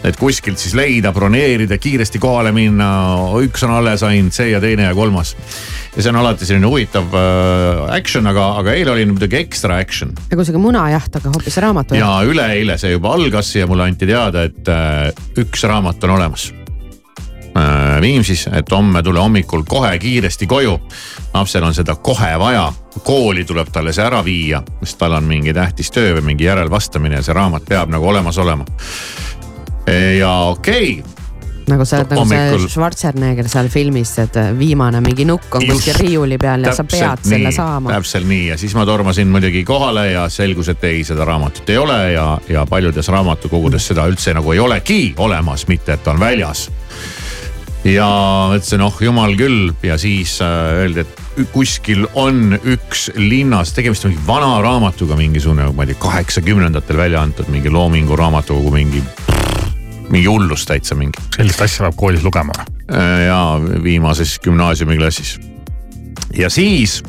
Et 0.03 0.17
kuskilt 0.19 0.59
siis 0.61 0.75
leida, 0.77 1.11
broneerida, 1.15 1.77
kiiresti 1.81 2.21
kohale 2.21 2.53
minna, 2.55 2.89
üks 3.43 3.65
on 3.67 3.73
alles 3.75 4.03
ainult, 4.07 4.35
see 4.35 4.51
ja 4.53 4.61
teine 4.63 4.87
ja 4.87 4.93
kolmas. 4.95 5.35
ja 5.95 6.03
see 6.03 6.11
on 6.13 6.19
alati 6.21 6.47
selline 6.47 6.69
huvitav 6.69 7.15
äh, 7.17 7.95
action, 7.97 8.27
aga, 8.29 8.51
aga 8.61 8.75
eile 8.77 8.93
oli 8.95 9.09
muidugi 9.09 9.41
ekstra 9.41 9.79
action. 9.83 10.13
nagu 10.31 10.45
sihuke 10.45 10.61
munajaht, 10.63 11.19
aga 11.19 11.33
hoopis 11.35 11.59
raamatu. 11.65 11.99
ja 11.99 12.13
üleeile 12.25 12.77
see 12.79 12.95
juba 12.95 13.13
algas 13.17 13.51
ja 13.55 13.67
mulle 13.67 13.89
anti 13.89 14.07
teada, 14.09 14.47
et 14.47 14.71
äh, 14.71 15.11
üks 15.43 15.67
raamat 15.67 16.07
on 16.07 16.15
olemas 16.15 16.49
äh, 17.57 18.01
Viimsis, 18.01 18.47
et 18.53 18.71
homme 18.71 19.03
tule 19.03 19.19
hommikul 19.19 19.63
kohe 19.67 19.97
kiiresti 19.99 20.47
koju. 20.47 20.79
lapsel 21.33 21.63
on 21.63 21.75
seda 21.75 21.95
kohe 21.95 22.31
vaja, 22.39 22.69
kooli 23.03 23.43
tuleb 23.45 23.67
talle 23.73 23.93
see 23.93 24.05
ära 24.05 24.23
viia, 24.25 24.63
sest 24.83 24.97
tal 25.01 25.17
on 25.19 25.27
mingi 25.27 25.53
tähtis 25.53 25.91
töö 25.91 26.15
või 26.17 26.31
mingi 26.31 26.47
järelvastamine 26.47 27.19
ja 27.19 27.25
see 27.25 27.35
raamat 27.35 27.67
peab 27.67 27.91
nagu 27.91 28.07
olemas 28.07 28.37
olema. 28.37 28.65
Ja 30.19 30.33
okei 30.53 30.99
okay, 30.99 31.19
nagu 31.69 31.85
sa 31.85 31.99
oled 31.99 32.13
nagu 32.13 32.23
Hommikul- 32.23 32.65
see 32.65 32.73
Schwarzenegger 32.73 33.49
seal 33.51 33.69
filmis, 33.71 34.11
et 34.23 34.37
viimane 34.57 35.01
mingi 35.05 35.25
nukk 35.29 35.59
on 35.59 35.67
kuskil 35.69 35.99
riiuli 35.99 36.39
peal 36.41 36.65
ja 36.65 36.73
sa 36.75 36.83
pead 36.83 36.99
Täpselt 36.99 37.29
selle 37.29 37.51
nii, 37.51 37.57
saama. 37.59 37.93
täpselt 37.93 38.27
nii 38.29 38.47
ja 38.49 38.57
siis 38.57 38.75
ma 38.77 38.85
tormasin 38.89 39.29
muidugi 39.31 39.63
kohale 39.67 40.11
ja 40.11 40.27
selgus, 40.33 40.71
et 40.73 40.83
ei, 40.89 41.03
seda 41.07 41.27
raamatut 41.29 41.69
ei 41.69 41.77
ole 41.77 41.99
ja, 42.15 42.27
ja 42.49 42.65
paljudes 42.69 43.07
raamatukogudes 43.13 43.91
seda 43.91 44.07
üldse 44.09 44.33
nagu 44.37 44.53
ei 44.55 44.59
olegi 44.59 45.01
olemas, 45.17 45.67
mitte 45.69 45.97
et 45.97 46.07
on 46.07 46.19
väljas. 46.19 46.69
ja 47.85 48.09
mõtlesin, 48.51 48.83
oh 48.83 49.01
jumal 49.01 49.37
küll 49.39 49.73
ja 49.83 49.97
siis 49.97 50.39
äh, 50.43 50.83
öeldi, 50.83 51.05
et 51.05 51.45
kuskil 51.53 52.03
on 52.19 52.57
üks 52.67 53.09
linnas, 53.15 53.71
tegemist 53.73 54.05
on 54.05 54.11
mingi 54.11 54.27
vana 54.27 54.57
raamatuga, 54.63 55.15
mingisugune, 55.19 55.69
ma 55.75 55.85
ei 55.85 55.93
tea, 55.93 56.01
kaheksakümnendatel 56.01 56.97
välja 56.99 57.21
antud 57.23 57.47
mingi 57.53 57.71
loomingu 57.71 58.17
raamatukogu, 58.19 58.73
mingi, 58.75 59.03
mingi 60.13 60.27
hullus 60.29 60.65
täitsa 60.69 60.97
mingi 60.97 61.21
sellist 61.35 61.61
asja 61.63 61.87
peab 61.87 61.97
koolis 61.99 62.25
lugema. 62.25 62.55
Äh, 62.89 63.27
ja 63.27 63.39
viimases 63.83 64.39
gümnaasiumiklassis. 64.43 65.39
ja 66.37 66.49
siis, 66.49 66.99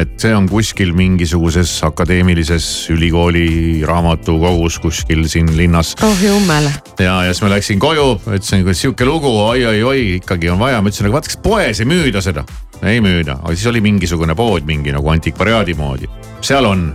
et 0.00 0.12
see 0.20 0.32
on 0.36 0.48
kuskil 0.48 0.92
mingisuguses 0.96 1.72
akadeemilises 1.84 2.66
ülikooli 2.92 3.82
raamatukogus 3.88 4.78
kuskil 4.78 5.26
siin 5.28 5.48
linnas. 5.56 5.94
oh 6.02 6.24
jummel, 6.24 6.70
ja, 6.98 7.22
ja 7.24 7.32
siis 7.32 7.42
ma 7.44 7.52
läksin 7.54 7.80
koju, 7.80 8.08
ütlesin, 8.26 8.64
kui 8.64 8.74
sihuke 8.74 9.08
lugu 9.08 9.32
oi, 9.44 9.64
oi, 9.66 9.82
oi 9.82 10.06
ikkagi 10.18 10.50
on 10.52 10.60
vaja, 10.60 10.82
ma 10.82 10.92
ütlesin, 10.92 11.08
aga 11.08 11.18
vaata, 11.18 11.32
kas 11.32 11.40
poes 11.42 11.80
ei 11.80 11.88
müüda 11.88 12.24
seda. 12.24 12.44
ei 12.82 13.00
müüda, 13.04 13.40
aga 13.42 13.54
siis 13.54 13.66
oli 13.72 13.84
mingisugune 13.84 14.36
pood 14.36 14.68
mingi 14.68 14.92
nagu 14.92 15.08
antikvariaadi 15.12 15.76
moodi, 15.76 16.08
seal 16.40 16.68
on 16.68 16.88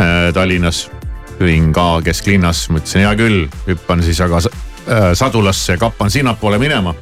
äh, 0.00 0.32
Tallinnas 0.34 0.86
olin 1.40 1.72
ka 1.74 1.86
kesklinnas, 2.04 2.68
mõtlesin 2.72 3.04
hea 3.04 3.14
küll, 3.18 3.48
hüppan 3.68 4.04
siis 4.04 4.20
aga 4.24 4.40
äh, 4.44 5.10
sadulasse 5.18 5.78
kappan 5.80 6.12
sinnapoole 6.12 6.60
minema 6.62 6.94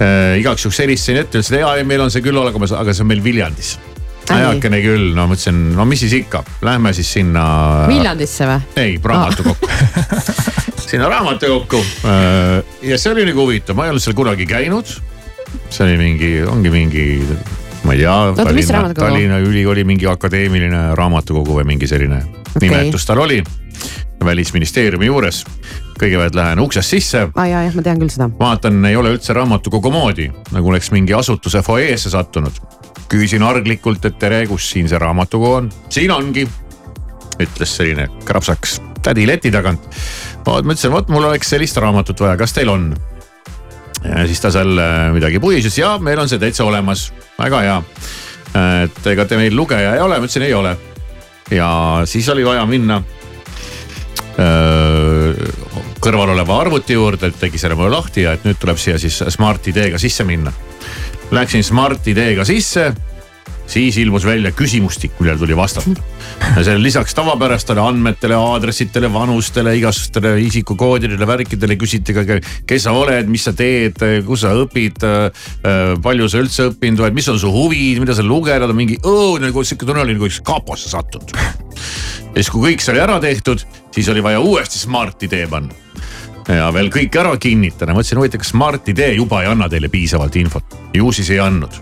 äh,. 0.00 0.38
igaks 0.40 0.64
juhuks 0.64 0.80
helistasin 0.84 1.22
ette, 1.24 1.42
ütlesin 1.42 1.60
ja 1.60 1.84
meil 1.84 2.06
on 2.06 2.12
see 2.14 2.24
küll 2.24 2.38
olemas, 2.38 2.72
aga 2.72 2.94
see 2.94 3.04
on 3.06 3.12
meil 3.12 3.24
Viljandis. 3.24 3.76
Ai. 4.28 4.42
heakene 4.42 4.82
küll, 4.84 5.12
no 5.16 5.24
mõtlesin, 5.30 5.60
no 5.72 5.86
mis 5.88 6.02
siis 6.04 6.12
ikka, 6.18 6.42
lähme 6.64 6.92
siis 6.92 7.08
sinna. 7.16 7.44
Viljandisse 7.88 8.48
või? 8.48 8.58
ei, 8.76 8.98
raamatukokku 9.00 9.70
sinna 10.88 11.08
raamatukokku 11.08 11.80
ja 12.82 12.98
see 13.00 13.12
oli 13.12 13.24
nagu 13.28 13.44
huvitav, 13.44 13.76
ma 13.76 13.86
ei 13.86 13.94
olnud 13.94 14.04
seal 14.04 14.16
kunagi 14.16 14.46
käinud. 14.48 14.92
see 15.70 15.84
oli 15.86 15.96
mingi, 16.00 16.30
ongi 16.44 16.72
mingi, 16.72 17.06
ma 17.88 17.94
ei 17.96 18.02
tea. 18.02 18.16
Raamatukogu? 18.36 19.00
Tallinna 19.00 19.38
Ülikooli 19.38 19.84
mingi 19.88 20.06
akadeemiline 20.06 20.82
raamatukogu 20.98 21.56
või 21.58 21.64
mingi 21.72 21.88
selline 21.88 22.20
okay. 22.20 22.68
nimetus 22.68 23.06
tal 23.08 23.24
oli. 23.24 23.42
välisministeeriumi 24.24 25.06
juures. 25.06 25.44
kõigepealt 25.98 26.34
lähen 26.34 26.60
uksest 26.60 26.90
sisse 26.90 27.20
aa 27.34 27.46
jaa, 27.46 27.62
jah, 27.62 27.74
ma 27.74 27.82
tean 27.82 27.98
küll 27.98 28.10
seda. 28.10 28.28
vaatan, 28.38 28.84
ei 28.84 28.96
ole 28.96 29.14
üldse 29.14 29.32
raamatukogu 29.34 29.90
moodi, 29.90 30.28
nagu 30.52 30.68
oleks 30.68 30.90
mingi 30.90 31.14
asutuse 31.14 31.62
fuajeesse 31.62 32.10
sattunud. 32.10 32.60
küsin 33.08 33.42
arglikult, 33.42 34.04
et 34.04 34.18
tere, 34.18 34.46
kus 34.46 34.70
siin 34.70 34.88
see 34.88 34.98
raamatukogu 34.98 35.52
on? 35.52 35.70
siin 35.88 36.10
ongi, 36.10 36.48
ütles 37.38 37.76
selline 37.76 38.08
krapsaks 38.24 38.80
tädi 39.02 39.26
leti 39.26 39.50
tagant. 39.50 39.80
ma 40.46 40.58
ütlesin, 40.60 40.92
vot 40.92 41.08
mul 41.08 41.30
oleks 41.30 41.54
sellist 41.54 41.76
raamatut 41.76 42.20
vaja, 42.20 42.36
kas 42.36 42.52
teil 42.52 42.68
on? 42.68 42.90
Ja 44.04 44.26
siis 44.26 44.40
ta 44.40 44.50
seal 44.54 44.78
äh, 44.78 44.96
midagi 45.14 45.40
puisis 45.42 45.78
ja 45.78 45.96
meil 45.98 46.18
on 46.18 46.28
see 46.30 46.40
täitsa 46.40 46.64
olemas, 46.64 47.08
väga 47.38 47.62
hea. 47.66 47.78
et 48.84 49.06
ega 49.06 49.24
te 49.28 49.36
meil 49.36 49.56
lugeja 49.56 49.94
ei 49.94 50.00
ole, 50.00 50.18
ma 50.18 50.26
ütlesin 50.26 50.46
ei 50.46 50.54
ole. 50.54 50.76
ja 51.50 51.70
siis 52.04 52.28
oli 52.28 52.44
vaja 52.46 52.64
minna 52.66 53.02
öö, 54.38 55.34
kõrval 56.00 56.32
oleva 56.32 56.60
arvuti 56.60 56.96
juurde, 56.96 57.30
tegi 57.40 57.58
selle 57.58 57.76
mulle 57.78 57.90
lahti 57.96 58.24
ja 58.24 58.32
et 58.36 58.46
nüüd 58.46 58.58
tuleb 58.60 58.78
siia 58.80 58.98
siis 58.98 59.20
Smart 59.34 59.66
ID-ga 59.68 59.98
sisse 59.98 60.24
minna. 60.24 60.52
Läksin 61.34 61.64
Smart 61.64 62.06
ID-ga 62.08 62.44
sisse 62.48 62.92
siis 63.68 63.98
ilmus 64.00 64.24
välja 64.26 64.52
küsimustik, 64.56 65.14
millele 65.20 65.38
tuli 65.38 65.56
vastata. 65.56 65.92
ja 66.56 66.64
seal 66.64 66.82
lisaks 66.82 67.14
tavapärastele 67.14 67.82
andmetele, 67.82 68.36
aadressidele, 68.36 69.10
vanustele, 69.12 69.74
igasugustele 69.78 70.34
isikukoodidele, 70.46 71.26
värkidele 71.28 71.76
küsiti 71.80 72.16
ka, 72.16 72.24
kes 72.68 72.86
sa 72.86 72.94
oled, 72.96 73.28
mis 73.30 73.44
sa 73.48 73.52
teed, 73.56 74.00
kus 74.26 74.44
sa 74.46 74.54
õpid. 74.56 75.04
palju 76.02 76.28
sa 76.28 76.42
üldse 76.42 76.68
õppinud 76.72 77.04
oled, 77.04 77.18
mis 77.18 77.28
on 77.28 77.40
su 77.40 77.50
huvid, 77.52 78.00
mida 78.02 78.16
sa 78.16 78.24
lugeda, 78.24 78.70
mingi 78.72 78.98
õudne, 79.04 79.52
sihuke 79.52 79.86
tunne 79.86 80.04
oli 80.04 80.16
nagu 80.16 80.28
üks 80.30 80.40
kaposse 80.44 80.90
sattunud. 80.92 81.34
ja 81.34 82.38
siis, 82.38 82.50
kui 82.52 82.70
kõik 82.70 82.84
sai 82.84 83.02
ära 83.02 83.20
tehtud, 83.20 83.64
siis 83.94 84.08
oli 84.08 84.24
vaja 84.24 84.40
uuesti 84.40 84.80
Smart 84.80 85.22
ID 85.28 85.44
panna 85.50 85.88
ja 86.56 86.68
veel 86.72 86.88
kõik 86.92 87.16
ära 87.20 87.34
kinnitada, 87.40 87.92
mõtlesin 87.96 88.20
huvitav, 88.20 88.40
kas 88.42 88.52
Smart 88.52 88.88
ID 88.88 89.02
juba 89.18 89.42
ei 89.42 89.50
anna 89.50 89.68
teile 89.70 89.90
piisavalt 89.92 90.36
infot, 90.40 90.76
ju 90.96 91.10
siis 91.12 91.28
ei 91.34 91.40
andnud. 91.42 91.74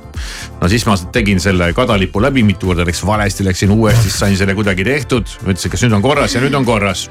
no 0.61 0.69
siis 0.69 0.87
ma 0.89 0.97
tegin 1.13 1.41
selle 1.41 1.69
kadalipu 1.77 2.21
läbi, 2.23 2.43
mitu 2.43 2.71
korda 2.71 2.87
läks 2.87 3.05
valesti, 3.07 3.45
läksin 3.47 3.71
uuesti, 3.71 4.09
siis 4.09 4.19
sain 4.19 4.37
selle 4.37 4.55
kuidagi 4.55 4.85
tehtud. 4.85 5.29
ütlesin, 5.47 5.71
kas 5.71 5.85
nüüd 5.87 5.97
on 5.99 6.03
korras 6.03 6.35
ja 6.35 6.43
nüüd 6.43 6.55
on 6.59 6.65
korras. 6.65 7.11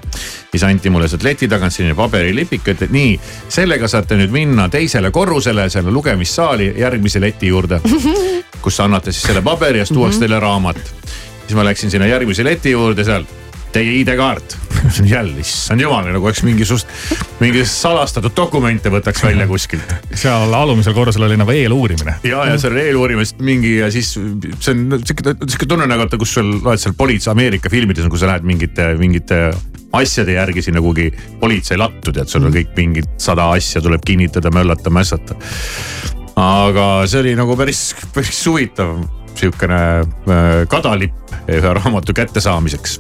siis 0.52 0.64
anti 0.64 0.90
mulle 0.90 1.08
sealt 1.08 1.24
leti 1.24 1.48
tagant 1.48 1.74
selline 1.74 1.96
paberilipik, 1.96 2.68
et 2.68 2.92
nii, 2.92 3.16
sellega 3.50 3.88
saate 3.88 4.20
nüüd 4.20 4.36
minna 4.36 4.68
teisele 4.70 5.12
korrusele, 5.12 5.70
selle 5.70 5.92
lugemissaali 5.92 6.74
järgmise 6.80 7.22
leti 7.22 7.54
juurde. 7.54 7.80
kus 8.66 8.80
annate 8.82 9.12
siis 9.12 9.30
selle 9.30 9.42
paberi 9.46 9.80
ja 9.80 9.86
siis 9.86 9.96
tuuakse 9.96 10.20
teile 10.20 10.40
raamat. 10.40 10.78
siis 11.46 11.56
ma 11.56 11.66
läksin 11.66 11.92
sinna 11.92 12.08
järgmise 12.10 12.44
leti 12.44 12.72
juurde 12.72 13.04
seal 13.04 13.24
teie 13.76 14.00
ID-kaart. 14.02 14.56
jälle, 15.04 15.40
issand 15.42 15.82
jumal, 15.82 16.06
nagu 16.14 16.28
oleks 16.28 16.44
mingisugust, 16.46 16.90
mingi 17.42 17.64
salastatud 17.68 18.36
dokumente 18.38 18.92
võtaks 18.94 19.24
välja 19.26 19.48
kuskilt. 19.50 19.96
seal 20.16 20.54
alumisel 20.54 20.94
korrusel 20.96 21.26
oli 21.28 21.38
nagu 21.40 21.52
eeluurimine. 21.52 22.18
ja, 22.24 22.46
ja 22.52 22.58
seal 22.62 22.76
oli 22.76 22.86
eeluurimist 22.90 23.42
mingi 23.44 23.78
ja 23.80 23.90
siis 23.92 24.14
see 24.16 24.76
on 24.76 25.00
sihuke, 25.02 25.36
sihuke 25.48 25.68
tunne 25.72 25.88
nagu, 25.90 26.06
et 26.06 26.20
kus 26.22 26.36
sul 26.38 26.54
oled 26.58 26.82
seal 26.82 26.96
politsei 26.98 27.34
Ameerika 27.34 27.72
filmides, 27.72 28.08
kui 28.12 28.22
sa 28.22 28.30
lähed 28.32 28.48
mingite, 28.48 28.94
mingite 29.02 29.42
asjade 29.96 30.36
järgi 30.38 30.64
sinna 30.64 30.84
kuhugi 30.84 31.10
politsei 31.42 31.80
lattu, 31.80 32.14
tead, 32.16 32.30
sul 32.32 32.48
on 32.48 32.56
kõik 32.56 32.76
mingid 32.78 33.10
sada 33.22 33.50
asja 33.56 33.82
tuleb 33.84 34.04
kinnitada, 34.08 34.52
möllata, 34.56 34.94
mässata. 34.94 35.36
aga 36.40 36.88
see 37.10 37.26
oli 37.26 37.36
nagu 37.40 37.58
päris, 37.60 37.90
päris 38.16 38.40
huvitav 38.48 39.02
sihukene 39.36 39.82
äh, 40.00 40.64
kadalipp 40.72 41.36
ühe 41.52 41.76
raamatu 41.80 42.16
kättesaamiseks 42.16 43.00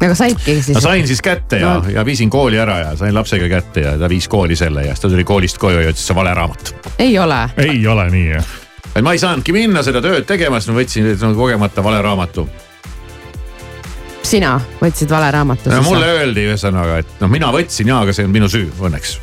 aga 0.00 0.14
saidki 0.14 0.56
siis? 0.60 0.74
ma 0.76 0.82
sain 0.84 1.06
siis 1.08 1.22
kätte 1.24 1.60
ja 1.62 1.74
no., 1.74 1.90
ja 1.92 2.04
viisin 2.04 2.30
kooli 2.30 2.58
ära 2.60 2.78
ja 2.78 2.92
sain 2.96 3.14
lapsega 3.14 3.48
kätte 3.48 3.84
ja 3.86 3.96
ta 3.98 4.08
viis 4.08 4.28
kooli 4.28 4.56
selle 4.56 4.84
ja 4.84 4.94
siis 4.94 5.06
ta 5.06 5.10
tuli 5.12 5.24
koolist 5.24 5.58
koju 5.58 5.80
ja 5.80 5.90
ütles, 5.90 6.04
see 6.06 6.16
vale 6.16 6.34
raamat. 6.34 6.74
ei 6.98 7.18
ole. 7.18 7.40
ei 7.56 7.86
ole 7.88 8.08
nii 8.12 8.28
jah. 8.34 8.54
et 8.94 9.02
ma 9.04 9.16
ei 9.16 9.22
saanudki 9.22 9.56
minna 9.56 9.82
seda 9.86 10.02
tööd 10.04 10.28
tegema, 10.28 10.60
sest 10.60 10.74
ma 10.74 10.80
võtsin 10.80 11.10
nagu 11.14 11.38
kogemata 11.40 11.84
vale 11.84 12.02
raamatu. 12.04 12.48
sina 14.22 14.58
võtsid 14.82 15.10
vale 15.10 15.30
raamatu? 15.38 15.72
no 15.72 15.82
mulle 15.86 16.12
öeldi 16.18 16.44
ühesõnaga, 16.50 17.00
et 17.04 17.24
noh, 17.24 17.32
mina 17.32 17.52
võtsin 17.54 17.88
ja, 17.94 18.02
aga 18.04 18.16
see 18.16 18.28
on 18.28 18.36
minu 18.36 18.52
süü 18.52 18.68
õnneks. 18.76 19.18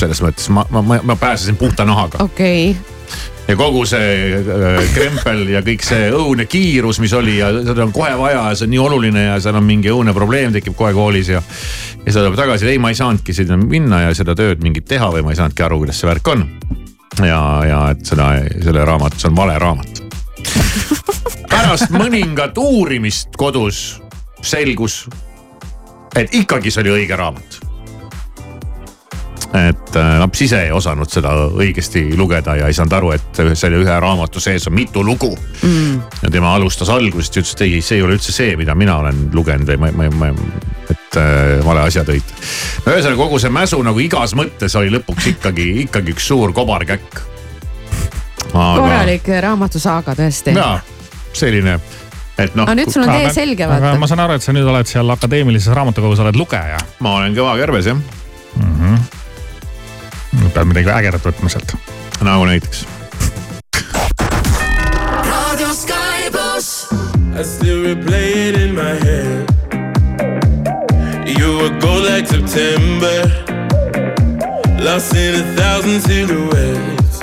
selles 0.00 0.24
mõttes 0.24 0.48
ma, 0.50 0.66
ma, 0.70 0.82
ma, 0.82 1.00
ma 1.12 1.20
pääsesin 1.20 1.60
puhta 1.60 1.84
nahaga. 1.84 2.24
okei 2.24 2.70
okay 2.72 2.92
ja 3.48 3.56
kogu 3.56 3.84
see 3.88 4.38
äh, 4.40 4.78
krempel 4.94 5.44
ja 5.52 5.60
kõik 5.64 5.84
see 5.84 6.08
õudne 6.14 6.46
kiirus, 6.50 7.00
mis 7.02 7.12
oli 7.16 7.36
ja 7.38 7.50
seda 7.56 7.84
on 7.84 7.92
kohe 7.94 8.14
vaja 8.18 8.46
ja 8.50 8.54
see 8.56 8.68
on 8.68 8.72
nii 8.74 8.82
oluline 8.82 9.24
ja 9.26 9.40
seal 9.42 9.58
on 9.60 9.66
mingi 9.66 9.92
õudne 9.92 10.14
probleem 10.16 10.54
tekib 10.54 10.76
kohe 10.78 10.94
koolis 10.96 11.32
ja. 11.34 11.42
ja 12.00 12.06
seda 12.06 12.24
tuleb 12.24 12.38
tagasi, 12.40 12.68
ei, 12.72 12.80
ma 12.80 12.92
ei 12.92 12.98
saanudki 12.98 13.36
sinna 13.36 13.58
minna 13.60 14.04
ja 14.06 14.14
seda 14.16 14.36
tööd 14.38 14.64
mingit 14.64 14.88
teha 14.88 15.10
või 15.12 15.26
ma 15.26 15.34
ei 15.34 15.40
saanudki 15.40 15.66
aru, 15.66 15.82
kuidas 15.82 16.00
see 16.00 16.08
värk 16.08 16.32
on. 16.32 16.46
ja, 17.20 17.42
ja 17.68 17.82
et 17.92 18.06
seda, 18.08 18.30
selle 18.64 18.86
raamatu, 18.88 19.20
see 19.20 19.32
on 19.32 19.36
vale 19.42 19.58
raamat. 19.60 20.02
pärast 21.52 21.92
mõningat 21.94 22.56
uurimist 22.60 23.36
kodus 23.40 23.84
selgus, 24.44 25.04
et 26.16 26.32
ikkagi 26.36 26.72
see 26.72 26.84
oli 26.84 26.98
õige 27.00 27.20
raamat 27.20 27.63
et 29.54 29.96
äh, 29.96 30.16
laps 30.18 30.40
ise 30.42 30.58
ei 30.66 30.72
osanud 30.74 31.10
seda 31.10 31.32
õigesti 31.46 32.08
lugeda 32.18 32.56
ja 32.58 32.68
ei 32.70 32.74
saanud 32.74 32.96
aru, 32.98 33.10
et 33.14 33.40
selle 33.54 33.78
ühe 33.78 33.98
raamatu 34.02 34.42
sees 34.42 34.66
on 34.66 34.74
mitu 34.74 35.04
lugu 35.06 35.30
mm.. 35.36 36.00
ja 36.24 36.30
tema 36.34 36.54
alustas 36.58 36.90
algusest 36.90 37.38
ja 37.38 37.44
ütles, 37.44 37.54
et 37.54 37.64
ei, 37.68 37.82
see 37.84 38.00
ei 38.00 38.06
ole 38.06 38.18
üldse 38.18 38.34
see, 38.34 38.56
mida 38.58 38.74
mina 38.74 38.98
olen 39.04 39.28
lugenud 39.34 39.70
või 39.70 39.78
ma, 39.84 39.92
ma, 39.94 40.08
ma, 40.24 40.32
et 40.90 41.20
äh, 41.20 41.60
vale 41.66 41.86
asja 41.86 42.02
tõid. 42.08 42.34
no 42.82 42.96
ühesõnaga 42.96 43.20
kogu 43.20 43.40
see 43.42 43.54
mäsu 43.54 43.78
nagu 43.86 44.02
igas 44.02 44.34
mõttes 44.38 44.74
oli 44.80 44.90
lõpuks 44.96 45.30
ikkagi, 45.36 45.70
ikkagi 45.86 46.16
üks 46.16 46.30
suur 46.32 46.54
kobarkäkk 46.56 47.22
Aga.... 48.50 48.80
korralik 48.82 49.34
raamatusaaga 49.46 50.18
tõesti. 50.18 50.58
jaa, 50.58 50.80
selline 51.30 51.78
et 52.42 52.56
noh. 52.58 52.66
aga 52.66 52.74
nüüd 52.80 52.90
sul 52.90 53.06
on 53.06 53.14
tee 53.14 53.30
selge 53.36 53.70
vaata. 53.70 53.94
ma 54.02 54.10
saan 54.10 54.26
aru, 54.26 54.40
et 54.40 54.42
sa 54.42 54.54
nüüd 54.56 54.66
oled 54.66 54.90
seal 54.90 55.14
akadeemilises 55.14 55.70
raamatukogus, 55.78 56.26
oled 56.26 56.42
lugeja. 56.42 56.80
ma 57.06 57.20
olen 57.20 57.38
kõva 57.38 57.54
kärbes 57.62 57.92
jah 57.92 58.00
mm. 58.00 58.80
-hmm 58.80 59.22
pead 60.54 60.66
midagi 60.70 60.90
ägedat 60.90 61.24
võtma 61.24 61.48
sealt. 61.52 61.74
nagu 62.24 62.44
näiteks. 62.44 62.86
I 67.36 67.42
still 67.42 67.82
replay 67.82 68.30
it 68.48 68.54
in 68.54 68.74
my 68.74 68.94
head. 69.04 69.50
You 71.26 71.58
were 71.58 71.80
gold 71.80 72.04
like 72.04 72.28
September. 72.28 73.26
Lost 74.78 75.16
in 75.16 75.34
a 75.34 75.42
thousand 75.56 76.00
silhouettes. 76.02 77.18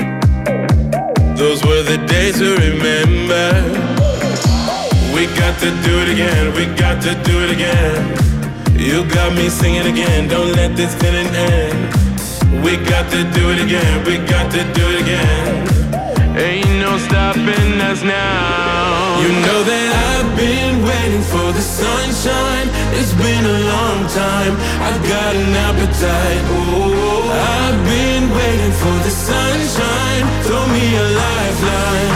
Those 1.39 1.63
were 1.63 1.83
the 1.83 1.97
days 2.07 2.39
to 2.39 2.55
remember. 2.57 3.47
We 5.15 5.27
got 5.39 5.57
to 5.59 5.71
do 5.87 5.93
it 6.03 6.09
again, 6.09 6.53
we 6.55 6.65
got 6.75 7.01
to 7.03 7.15
do 7.23 7.43
it 7.43 7.51
again. 7.51 8.17
You 8.77 9.05
got 9.05 9.33
me 9.33 9.47
singing 9.47 9.87
again, 9.87 10.27
don't 10.27 10.51
let 10.53 10.75
this 10.75 10.93
feeling 10.95 11.27
end. 11.27 12.00
We 12.59 12.75
got 12.75 13.09
to 13.11 13.23
do 13.31 13.49
it 13.51 13.63
again, 13.63 14.03
we 14.05 14.17
got 14.27 14.51
to 14.51 14.61
do 14.73 14.83
it 14.91 15.01
again. 15.01 15.71
Ain't 16.37 16.79
no 16.79 16.97
stopping 16.97 17.79
us 17.79 18.03
now. 18.03 19.19
You 19.23 19.31
know 19.45 19.63
that 19.63 19.89
I've 20.11 20.31
been 20.35 20.83
waiting 20.83 21.23
for 21.23 21.47
the 21.51 21.63
sunshine. 21.63 22.67
It's 22.99 23.13
been 23.15 23.45
a 23.45 23.59
long 23.71 24.07
time. 24.11 24.53
I've 24.83 25.01
got 25.07 25.35
an 25.35 25.55
appetite. 25.67 26.43
Oh, 26.51 27.23
I've 27.31 27.79
been 27.87 28.29
waiting 28.31 28.73
for 28.83 28.95
the 29.03 29.11
sunshine. 29.11 30.23
Throw 30.43 30.67
me 30.67 30.85
a 30.95 31.07
lifeline. 31.23 32.11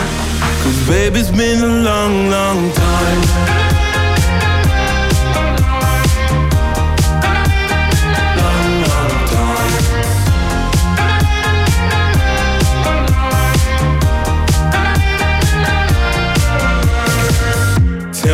Cause 0.62 0.88
baby, 0.88 1.20
it's 1.20 1.30
been 1.30 1.64
a 1.64 1.82
long, 1.84 2.28
long 2.28 2.72
time. 2.72 3.65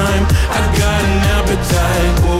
time. 0.00 0.24
I've 0.56 0.78
got 0.78 1.02
an 1.04 1.20
appetite. 1.36 2.39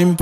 Time. 0.00 0.16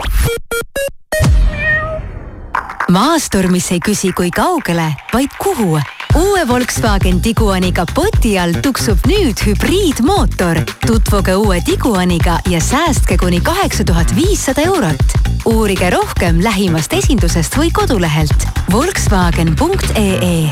maastur, 2.90 3.48
mis 3.52 3.70
ei 3.72 3.80
küsi, 3.84 4.12
kui 4.16 4.30
kaugele, 4.30 4.92
vaid 5.12 5.34
kuhu. 5.38 5.80
uue 6.16 6.48
Volkswagen 6.48 7.20
Tiguaniga 7.20 7.84
poti 7.94 8.38
all 8.38 8.52
tuksub 8.62 9.06
nüüd 9.06 9.38
hübriidmootor. 9.46 10.62
tutvuge 10.86 11.34
uue 11.36 11.60
Tiguaniga 11.60 12.38
ja 12.50 12.60
säästke 12.60 13.16
kuni 13.16 13.40
kaheksa 13.40 13.84
tuhat 13.84 14.14
viissada 14.16 14.62
eurot. 14.62 15.04
uurige 15.44 15.90
rohkem 15.90 16.42
lähimast 16.44 16.92
esindusest 16.92 17.56
või 17.56 17.70
kodulehelt 17.72 18.48
Volkswagen.ee 18.72 20.50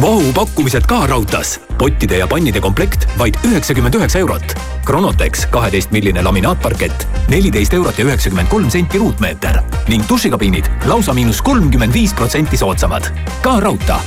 Vahu 0.00 0.32
pakkumised 0.34 0.86
ka 0.86 1.06
raudtees. 1.06 1.60
pottide 1.78 2.18
ja 2.18 2.26
pannide 2.26 2.60
komplekt 2.60 3.06
vaid 3.18 3.38
üheksakümmend 3.46 3.94
üheksa 3.94 4.18
eurot. 4.18 4.71
Chronotex 4.86 5.46
kaheteist 5.46 5.90
milline 5.90 6.22
laminaatparkett, 6.22 7.06
neliteist 7.28 7.74
eurot 7.74 7.98
ja 7.98 8.04
üheksakümmend 8.04 8.48
kolm 8.48 8.70
senti 8.70 8.98
ruutmeeter 8.98 9.62
ning 9.88 10.04
dušikabiinid 10.08 10.70
lausa 10.90 11.14
miinus 11.14 11.42
kolmkümmend 11.42 11.94
viis 11.94 12.14
protsenti 12.14 12.56
soodsamad. 12.56 13.10
ka 13.42 13.60
raudtee. 13.60 14.00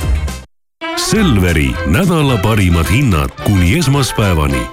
Selveri 0.96 1.70
nädala 1.86 2.36
parimad 2.42 2.88
hinnad 2.90 3.30
kuni 3.44 3.78
esmaspäevani. 3.78 4.66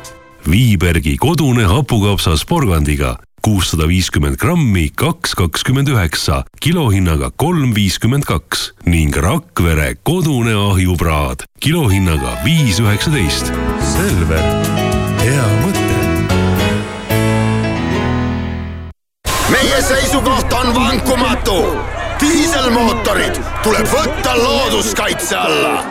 Viibergi 0.49 1.17
kodune 1.17 1.63
hapukapsas 1.63 2.45
porgandiga 2.45 3.17
kuussada 3.43 3.87
viiskümmend 3.87 4.37
grammi, 4.39 4.87
kaks 4.95 5.35
kakskümmend 5.35 5.89
üheksa, 5.91 6.43
kilohinnaga 6.63 7.31
kolm 7.35 7.73
viiskümmend 7.75 8.23
kaks 8.27 8.69
ning 8.87 9.15
Rakvere 9.15 9.97
kodune 10.07 10.55
ahjupraad 10.55 11.43
kilohinnaga 11.59 12.37
viis 12.45 12.79
üheksateist. 12.79 13.51
Selver, 13.93 14.47
meie 19.49 19.81
seisukoht 19.81 20.53
on 20.53 20.75
vankumatu. 20.75 21.77
diiselmootorid 22.19 23.39
tuleb 23.63 23.87
võtta 23.87 24.37
looduskaitse 24.37 25.35
alla. 25.35 25.83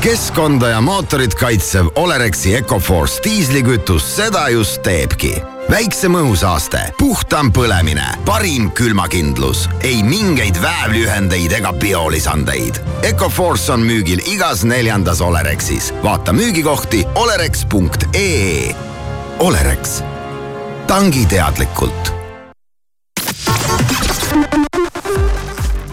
keskkonda 0.00 0.68
ja 0.68 0.80
mootorit 0.80 1.34
kaitsev 1.34 1.86
Olerexi 1.94 2.54
Ecoforce 2.54 3.22
diislikütus 3.24 4.16
seda 4.16 4.48
just 4.48 4.82
teebki 4.82 5.42
väiksem 5.70 6.14
õhusaaste, 6.18 6.80
puhtam 6.98 7.52
põlemine, 7.54 8.04
parim 8.26 8.70
külmakindlus, 8.76 9.68
ei 9.80 10.02
mingeid 10.04 10.58
väävlühendeid 10.62 11.54
ega 11.56 11.72
biolisandeid. 11.72 12.82
Ecoforce 13.08 13.72
on 13.72 13.86
müügil 13.86 14.20
igas 14.34 14.66
neljandas 14.68 15.20
Olerexis. 15.20 15.92
vaata 16.02 16.32
müügikohti 16.32 17.06
olerex.ee. 17.14 18.74
Olerex, 19.38 20.02
tangi 20.86 21.26
teadlikult 21.26 22.21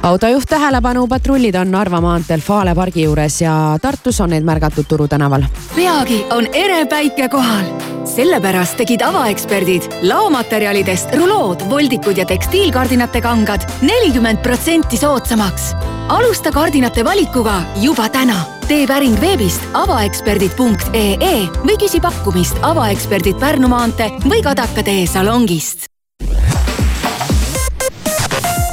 autojuht 0.03 0.45
tähelepanu, 0.49 1.07
patrullid 1.07 1.55
on 1.55 1.71
Narva 1.71 2.01
maanteel 2.01 2.41
Fale 2.41 2.75
pargi 2.75 3.03
juures 3.03 3.41
ja 3.41 3.53
Tartus 3.81 4.21
on 4.21 4.29
neid 4.29 4.43
märgatud 4.43 4.87
Turu 4.87 5.07
tänaval. 5.07 5.43
peagi 5.75 6.25
on 6.31 6.47
ere 6.53 6.85
päike 6.85 7.29
kohal. 7.29 7.65
sellepärast 8.05 8.77
tegid 8.77 9.01
avaeksperdid 9.01 9.83
laomaterjalidest 10.01 11.15
rulood, 11.15 11.69
voldikud 11.69 12.17
ja 12.17 12.25
tekstiilkardinate 12.25 13.21
kangad 13.21 13.67
nelikümmend 13.81 14.37
protsenti 14.37 14.97
soodsamaks. 14.97 15.75
alusta 16.07 16.51
kardinate 16.51 17.05
valikuga 17.05 17.61
juba 17.75 18.09
täna. 18.09 18.39
tee 18.67 18.87
päring 18.87 19.21
veebist 19.21 19.61
avaeksperdid.ee 19.73 21.47
või 21.63 21.77
küsi 21.79 21.99
pakkumist 21.99 22.57
avaeksperdid 22.61 23.39
Pärnu 23.39 23.67
maantee 23.67 24.09
või 24.09 24.43
Kadaka 24.43 24.83
tee 24.83 25.07
salongist 25.07 25.88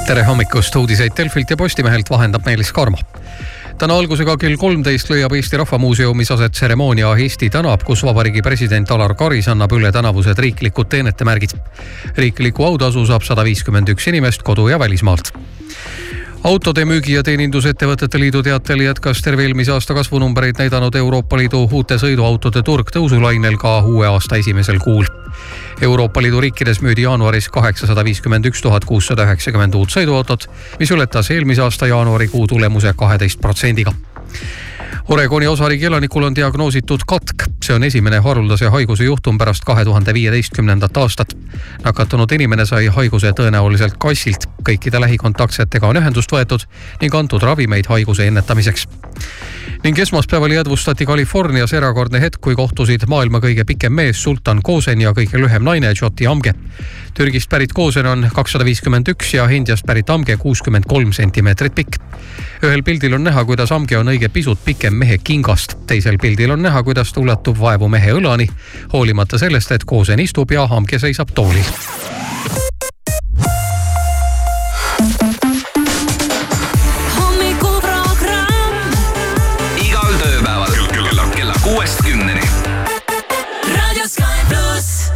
tere 0.07 0.23
hommikust, 0.23 0.77
uudiseid 0.77 1.17
Delfilt 1.19 1.51
ja 1.51 1.57
Postimehelt 1.57 2.11
vahendab 2.11 2.45
Meelis 2.47 2.71
Karmo. 2.73 2.99
Täna 3.79 3.97
algusega 3.99 4.37
kell 4.39 4.55
kolmteist 4.57 5.11
leiab 5.11 5.35
Eesti 5.35 5.59
Rahva 5.59 5.79
Muuseumis 5.83 6.31
aset 6.31 6.55
tseremoonia 6.55 7.11
Eesti 7.25 7.49
tänab, 7.51 7.83
kus 7.85 8.05
Vabariigi 8.07 8.43
president 8.43 8.91
Alar 8.95 9.17
Karis 9.19 9.49
annab 9.51 9.75
üle 9.75 9.91
tänavused 9.93 10.39
riiklikud 10.39 10.89
teenetemärgid. 10.95 11.57
riikliku 12.17 12.65
autasu 12.65 13.07
saab 13.07 13.27
sada 13.27 13.45
viiskümmend 13.45 13.89
üks 13.89 14.07
inimest 14.07 14.47
kodu- 14.47 14.69
ja 14.71 14.79
välismaalt 14.79 15.33
autode 16.47 16.85
müügi- 16.85 17.17
ja 17.17 17.23
teenindusettevõtete 17.27 18.19
liidu 18.23 18.43
teatel 18.43 18.85
jätkas 18.85 19.19
terve 19.23 19.43
eelmise 19.43 19.73
aasta 19.75 19.95
kasvunumbreid 19.95 20.61
näidanud 20.61 20.95
Euroopa 20.95 21.37
Liidu 21.37 21.65
uute 21.73 21.99
sõiduautode 21.99 22.63
turg 22.63 22.93
tõusulainel 22.95 23.57
ka 23.59 23.81
uue 23.81 24.07
aasta 24.07 24.39
esimesel 24.39 24.79
kuul. 24.79 25.09
Euroopa 25.83 26.23
Liidu 26.23 26.41
riikides 26.41 26.81
müüdi 26.87 27.03
jaanuaris 27.03 27.49
kaheksasada 27.49 28.05
viiskümmend 28.05 28.47
üks 28.47 28.63
tuhat 28.63 28.85
kuussada 28.85 29.27
üheksakümmend 29.27 29.75
uut 29.75 29.91
sõiduautot, 29.91 30.47
mis 30.79 30.91
ületas 30.95 31.31
eelmise 31.35 31.67
aasta 31.67 31.91
jaanuarikuu 31.91 32.47
tulemuse 32.47 32.95
kaheteist 32.97 33.41
protsendiga. 33.41 33.93
Oregoni 35.09 35.47
osariigi 35.47 35.85
elanikul 35.87 36.25
on 36.27 36.35
diagnoositud 36.35 37.05
katk, 37.07 37.45
see 37.63 37.75
on 37.77 37.85
esimene 37.87 38.19
haruldase 38.19 38.67
haiguse 38.75 39.05
juhtum 39.07 39.39
pärast 39.39 39.63
kahe 39.65 39.85
tuhande 39.85 40.15
viieteistkümnendat 40.15 40.97
aastat. 40.97 41.37
nakatunud 41.85 42.33
inimene 42.33 42.67
sai 42.67 42.87
haiguse 42.87 43.31
tõenäoliselt 43.31 43.95
kassilt, 44.03 44.49
kõikide 44.67 45.01
lähikontaktsetega 45.01 45.87
on 45.87 46.01
ühendust 46.03 46.33
võetud 46.33 46.67
ning 47.01 47.15
antud 47.15 47.43
ravimeid 47.43 47.87
haiguse 47.87 48.27
ennetamiseks. 48.27 48.89
ning 49.85 49.99
esmaspäeval 49.99 50.51
jäädvustati 50.51 51.07
Californias 51.07 51.73
erakordne 51.73 52.21
hetk, 52.21 52.41
kui 52.41 52.55
kohtusid 52.55 53.07
maailma 53.07 53.39
kõige 53.39 53.65
pikem 53.65 53.93
mees 53.93 54.23
Sultan 54.23 54.63
Kosen 54.63 55.01
ja 55.01 55.13
kõige 55.13 55.39
lühem 55.39 55.63
naine 55.63 55.95
Jyoti 56.01 56.27
Amge. 56.27 56.55
Türgist 57.15 57.49
pärit 57.49 57.73
Kosen 57.73 58.07
on 58.07 58.27
kakssada 58.35 58.65
viiskümmend 58.65 59.09
üks 59.09 59.35
ja 59.35 59.47
Indiast 59.49 59.87
pärit 59.87 60.11
Amge 60.11 60.37
kuuskümmend 60.37 60.85
kolm 60.89 61.13
sentimeetrit 61.13 61.75
pikk. 61.75 61.97
ühel 62.63 62.83
pildil 62.83 63.15
on 63.15 63.25
näha, 63.25 63.45
kuidas 63.45 63.73
Amge 63.73 63.99
on 63.99 64.09
õige 64.09 64.29
pisut 64.29 64.59
pikem 64.65 64.96
mehe 64.97 65.19
kingast, 65.19 65.77
teisel 65.87 66.19
pildil 66.23 66.51
on 66.57 66.63
näha, 66.63 66.83
kuidas 66.83 67.13
ta 67.13 67.21
ulatub 67.21 67.59
vaevu 67.61 67.89
mehe 67.89 68.17
õlani, 68.19 68.49
hoolimata 68.93 69.39
sellest, 69.39 69.73
et 69.73 69.85
Kosen 69.85 70.21
istub 70.21 70.51
ja 70.53 70.69
Amge 70.71 70.99
seisab 70.99 71.35
toolil. 71.35 71.75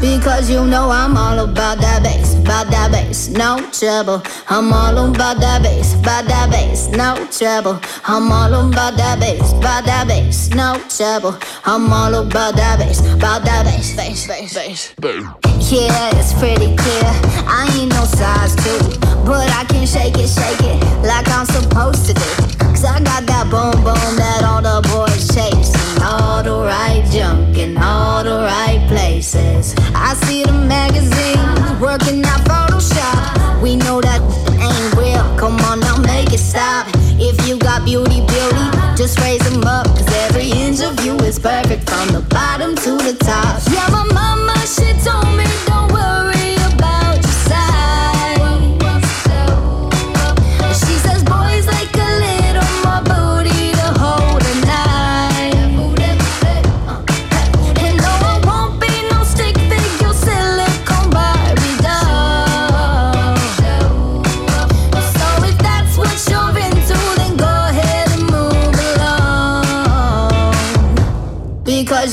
Because 0.01 0.51
you 0.51 0.65
know 0.65 0.91
I'm 0.91 1.17
all 1.17 1.39
about 1.41 1.81
that 1.81 2.03
bass, 2.03 2.30
about 2.51 2.69
that 2.73 2.91
bass, 2.91 3.29
no 3.29 3.63
trouble. 3.71 4.21
I'm 4.49 4.73
all 4.73 4.99
about 5.09 5.39
that 5.39 5.63
bass, 5.63 5.95
about 5.95 6.25
that 6.25 6.51
bass, 6.51 6.89
no 6.89 7.15
trouble. 7.31 7.79
I'm 8.05 8.33
all 8.33 8.53
about 8.67 8.97
that 8.97 9.21
bass, 9.21 9.53
about 9.53 9.85
that 9.85 10.09
bass, 10.09 10.51
no 10.51 10.75
trouble. 10.91 11.39
I'm 11.65 11.93
all 11.93 12.13
about 12.13 12.57
that 12.57 12.81
bass, 12.81 12.99
about 13.15 13.45
that 13.45 13.67
bass, 13.67 13.95
bass, 13.95 14.27
bass, 14.27 14.95
bass. 14.99 15.33
Yeah, 15.71 16.11
it's 16.19 16.35
pretty 16.35 16.75
clear. 16.75 17.11
I 17.47 17.71
ain't 17.79 17.93
no 17.93 18.03
size 18.05 18.57
two, 18.57 18.99
but 19.23 19.47
I 19.55 19.65
can 19.69 19.87
shake 19.87 20.19
it, 20.19 20.27
shake 20.27 20.67
it 20.67 20.83
like 21.07 21.29
I'm 21.29 21.47
supposed 21.47 22.07
to 22.07 22.15
do. 22.15 22.31
Cause 22.59 22.85
I 22.85 22.99
got 22.99 23.27
that 23.27 23.47
boom 23.49 23.79
boom 23.85 24.17
that 24.19 24.43
all 24.43 24.61
the 24.61 24.83
boys 24.91 25.29
chase. 25.31 25.71
All 26.03 26.43
the 26.43 26.67
right 26.67 27.07
junk 27.13 27.57
in 27.57 27.77
all 27.79 28.25
the 28.25 28.39
right 28.43 28.83
places. 28.89 29.77
I 29.95 30.15
see 30.25 30.43
the 30.43 30.53
magazines 30.53 31.81
working 31.81 32.25
out 32.25 32.40
Photoshop. 32.49 33.63
We 33.63 33.77
know 33.77 34.01
that 34.01 34.21
ain't 34.61 34.95
real. 34.97 35.25
Come 35.39 35.57
on 35.71 35.81
now, 35.81 35.97
make 35.99 36.33
it 36.33 36.39
stop. 36.39 36.87
If 37.19 37.47
you 37.47 37.59
got 37.59 37.85
beauty, 37.85 38.21
beauty, 38.27 38.67
just 38.97 39.19
raise 39.21 39.45
them 39.49 39.65
up. 39.65 39.87
Cause 39.87 40.09
every 40.27 40.51
inch 40.51 40.81
of 40.81 41.05
you 41.05 41.17
is 41.29 41.39
perfect 41.39 41.89
from 41.89 42.09
the 42.09 42.21
bottom 42.29 42.75
to 42.77 42.93
the 42.97 43.17
top. 43.21 43.61
Yeah, 43.71 43.89
my 43.91 44.05
mama, 44.13 44.57
she 44.67 44.93
told 45.05 45.37
me 45.37 45.45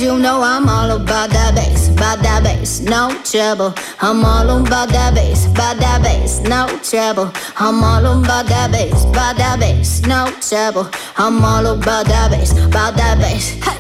you 0.08 0.18
know 0.18 0.42
I'm 0.42 0.70
all 0.70 0.92
about 0.92 1.32
that 1.32 1.54
bass, 1.54 1.90
about 1.90 2.20
that 2.20 2.42
bass, 2.42 2.80
no 2.80 3.12
trouble. 3.24 3.74
I'm 4.00 4.24
all 4.24 4.50
about 4.62 4.88
that 4.90 5.14
bass, 5.14 5.46
about 5.48 5.78
that 5.80 6.02
bass, 6.02 6.40
no 6.40 6.66
trouble. 6.82 7.30
I'm 7.58 7.84
all 7.84 8.06
about 8.06 8.46
that 8.48 8.72
bass, 8.72 9.04
about 9.04 9.36
that 9.36 9.60
bass, 9.60 10.02
no 10.04 10.32
trouble. 10.40 10.90
I'm 11.18 11.44
all 11.44 11.66
about 11.68 12.06
that 12.08 12.32
bass, 12.32 12.52
about 12.54 12.96
that 12.96 13.20
bass. 13.20 13.50
Hey, 13.60 13.78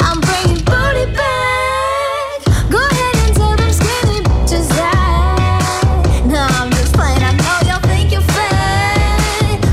I'm 0.00 0.18
bringing 0.20 0.64
booty 0.66 1.06
back. 1.14 2.42
Go 2.74 2.82
ahead 2.82 3.14
and 3.22 3.36
tell 3.38 3.54
them 3.54 3.70
skinny 3.70 4.18
bitches 4.26 4.68
that. 4.74 6.26
No, 6.26 6.42
I'm 6.58 6.70
just 6.72 6.92
playing. 6.92 7.22
I 7.22 7.30
know 7.38 7.58
y'all 7.70 7.82
think 7.86 8.10
you're 8.10 8.26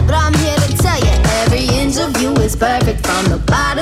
but 0.05 0.13
I'm 0.13 0.35
here 0.37 0.59
to 0.65 0.77
tell 0.77 0.99
you 1.01 1.15
every 1.41 1.65
inch 1.81 1.97
of 1.97 2.13
you 2.21 2.29
is 2.45 2.55
perfect 2.55 3.01
from 3.07 3.25
the 3.25 3.39
bottom 3.49 3.74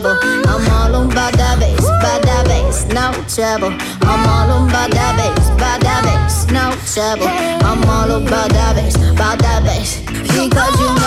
trouble. 0.00 0.18
I'm 0.48 0.70
all 0.72 1.04
about 1.04 1.32
that 1.34 1.58
bass, 1.60 1.84
about 1.84 2.22
that 2.22 2.44
bass, 2.46 2.86
no 2.88 3.12
trouble. 3.28 3.72
I'm 4.02 4.26
all 4.28 4.66
about 4.66 4.90
that 4.92 5.16
bass, 5.16 5.48
about 5.50 5.80
that 5.80 6.02
bass, 6.04 6.46
no 6.50 6.72
trouble. 6.86 7.28
I'm 7.28 7.84
all 7.88 8.10
about 8.10 8.50
that 8.50 8.76
bass, 8.76 8.96
about 8.96 9.38
that 9.40 9.62
bass. 9.64 10.00
Because 10.00 10.74
you 10.80 10.99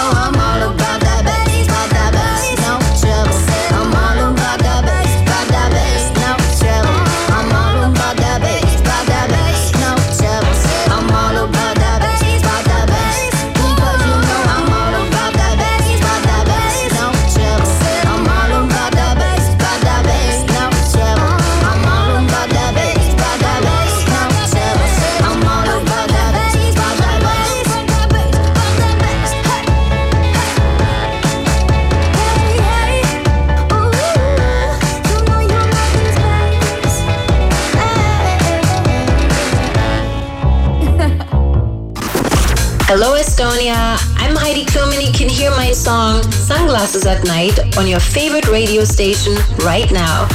Estonia. 43.34 43.98
I'm 44.18 44.36
Heidi 44.36 44.64
Klum, 44.64 44.94
and 44.94 45.02
you 45.02 45.12
can 45.12 45.28
hear 45.28 45.50
my 45.50 45.72
song 45.72 46.22
Sunglasses 46.32 47.08
at 47.08 47.26
Night 47.26 47.58
on 47.80 47.88
your 47.88 48.00
favorite 48.00 48.48
radio 48.48 48.84
station 48.84 49.34
right 49.66 49.92
now. 49.92 50.28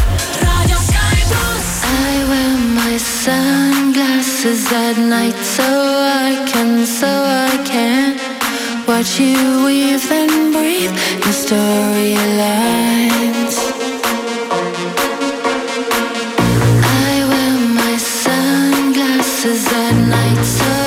I 1.84 2.24
wear 2.28 2.58
my 2.74 2.96
sunglasses 2.98 4.72
at 4.72 4.98
night 4.98 5.36
so 5.36 5.62
I 5.62 6.44
can, 6.50 6.84
so 6.84 7.06
I 7.06 7.62
can 7.64 8.18
watch 8.88 9.20
you 9.20 9.64
weave 9.64 10.10
and 10.10 10.52
breathe 10.52 10.90
your 11.22 11.36
storylines. 11.44 12.18
I 16.82 17.24
wear 17.30 17.54
my 17.78 17.96
sunglasses 17.96 19.68
at 19.68 19.94
night 20.08 20.44
so 20.44 20.77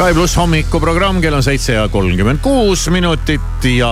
Sky 0.00 0.14
pluss 0.16 0.32
hommikuprogramm, 0.40 1.18
kell 1.20 1.34
on 1.36 1.42
seitse 1.44 1.74
ja 1.74 1.82
kolmkümmend 1.92 2.40
kuus 2.40 2.86
minutit 2.88 3.66
ja 3.68 3.90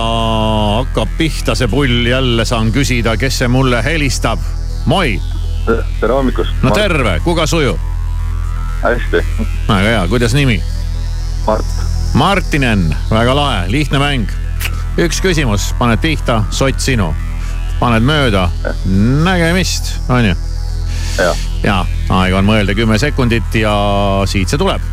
hakkab 0.79 1.11
pihta 1.19 1.53
see 1.53 1.69
pull 1.69 2.09
jälle 2.09 2.45
saan 2.49 2.71
küsida, 2.73 3.13
kes 3.21 3.37
see 3.43 3.51
mulle 3.53 3.83
helistab. 3.85 4.41
Moi, 4.89 5.19
tere 5.67 6.17
hommikust. 6.17 6.65
no 6.65 6.73
terve, 6.73 7.13
kuga 7.21 7.45
sujub? 7.45 7.77
hästi. 8.81 9.21
väga 9.67 9.85
hea, 9.85 10.01
kuidas 10.09 10.33
nimi? 10.33 10.57
Mart. 11.45 11.77
Martinen, 12.17 12.87
väga 13.13 13.37
lahe, 13.37 13.63
lihtne 13.69 14.01
mäng. 14.01 14.33
üks 14.97 15.21
küsimus, 15.21 15.75
paned 15.77 16.01
pihta, 16.01 16.41
sott 16.49 16.81
sinu. 16.81 17.13
paned 17.77 18.01
mööda, 18.01 18.49
nägemist, 19.29 19.99
onju. 20.09 20.33
ja, 21.21 21.33
ja 21.61 21.83
aega 22.09 22.41
on 22.41 22.49
mõelda 22.49 22.73
kümme 22.73 22.97
sekundit 22.97 23.61
ja 23.61 23.75
siit 24.25 24.49
see 24.49 24.57
tuleb 24.57 24.88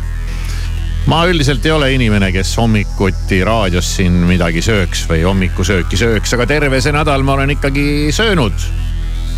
ma 1.07 1.23
üldiselt 1.27 1.65
ei 1.65 1.71
ole 1.71 1.91
inimene, 1.95 2.31
kes 2.35 2.51
hommikuti 2.59 3.39
raadios 3.47 3.87
siin 3.95 4.11
midagi 4.27 4.61
sööks 4.65 5.05
või 5.07 5.23
hommikusööki 5.23 5.99
sööks, 5.99 6.33
aga 6.35 6.47
terve 6.49 6.81
see 6.83 6.91
nädal 6.95 7.23
ma 7.23 7.37
olen 7.37 7.55
ikkagi 7.55 8.09
söönud 8.15 8.67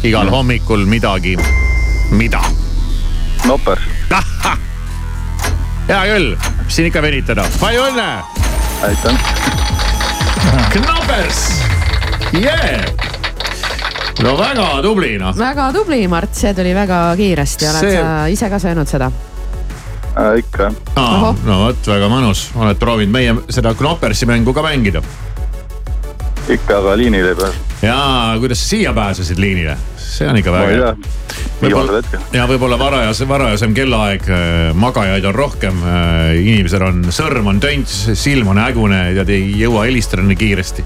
igal 0.04 0.32
hommikul 0.34 0.86
midagi. 0.90 1.38
mida? 2.12 2.42
Nopers. 3.46 3.82
hea 5.90 6.02
küll, 6.10 6.34
siin 6.68 6.90
ikka 6.90 7.02
venitada, 7.06 7.46
palju 7.62 7.86
õnne. 7.92 8.10
aitäh. 8.90 9.26
Knoppers, 10.74 11.40
yeah. 12.34 12.86
no 14.24 14.38
väga 14.40 14.70
tubli 14.82 15.18
noh. 15.22 15.38
väga 15.38 15.72
tubli, 15.76 16.08
Mart, 16.08 16.34
see 16.34 16.54
tuli 16.58 16.74
väga 16.74 17.02
kiiresti, 17.20 17.70
oled 17.70 17.90
see... 17.90 17.98
sa 18.00 18.14
ise 18.32 18.50
ka 18.50 18.62
söönud 18.62 18.90
seda? 18.90 19.12
ikka. 20.40 20.72
Aa, 21.00 21.34
no 21.46 21.60
vot, 21.66 21.90
väga 21.94 22.12
mõnus, 22.12 22.50
oled 22.60 22.80
proovinud 22.82 23.14
meie 23.14 23.36
seda 23.50 23.74
Knoppersi 23.78 24.30
mängu 24.30 24.54
ka 24.56 24.66
mängida? 24.66 25.04
ikka, 26.50 26.80
aga 26.80 26.98
liinile 26.98 27.30
ei 27.30 27.36
pääse. 27.36 27.58
jaa, 27.82 28.38
kuidas 28.40 28.62
sa 28.64 28.70
siia 28.70 28.94
pääsesid 28.94 29.38
liinile? 29.38 29.78
see 29.98 30.30
on 30.30 30.38
ikka 30.38 30.52
väga 30.52 30.70
hea 30.72 30.94
hetkel. 31.62 32.24
ja 32.34 32.46
võib-olla 32.50 32.80
varajas, 32.80 33.22
varajasem 33.28 33.74
kellaaeg, 33.78 34.26
magajaid 34.80 35.26
on 35.30 35.36
rohkem, 35.36 35.82
inimesel 36.40 36.86
on 36.88 37.04
sõrm 37.14 37.52
on 37.52 37.60
tönts, 37.64 38.02
silm 38.20 38.50
on 38.54 38.62
hägune, 38.62 39.02
tead 39.20 39.34
ei 39.36 39.52
jõua 39.62 39.86
helistada 39.88 40.26
nii 40.26 40.40
kiiresti. 40.40 40.86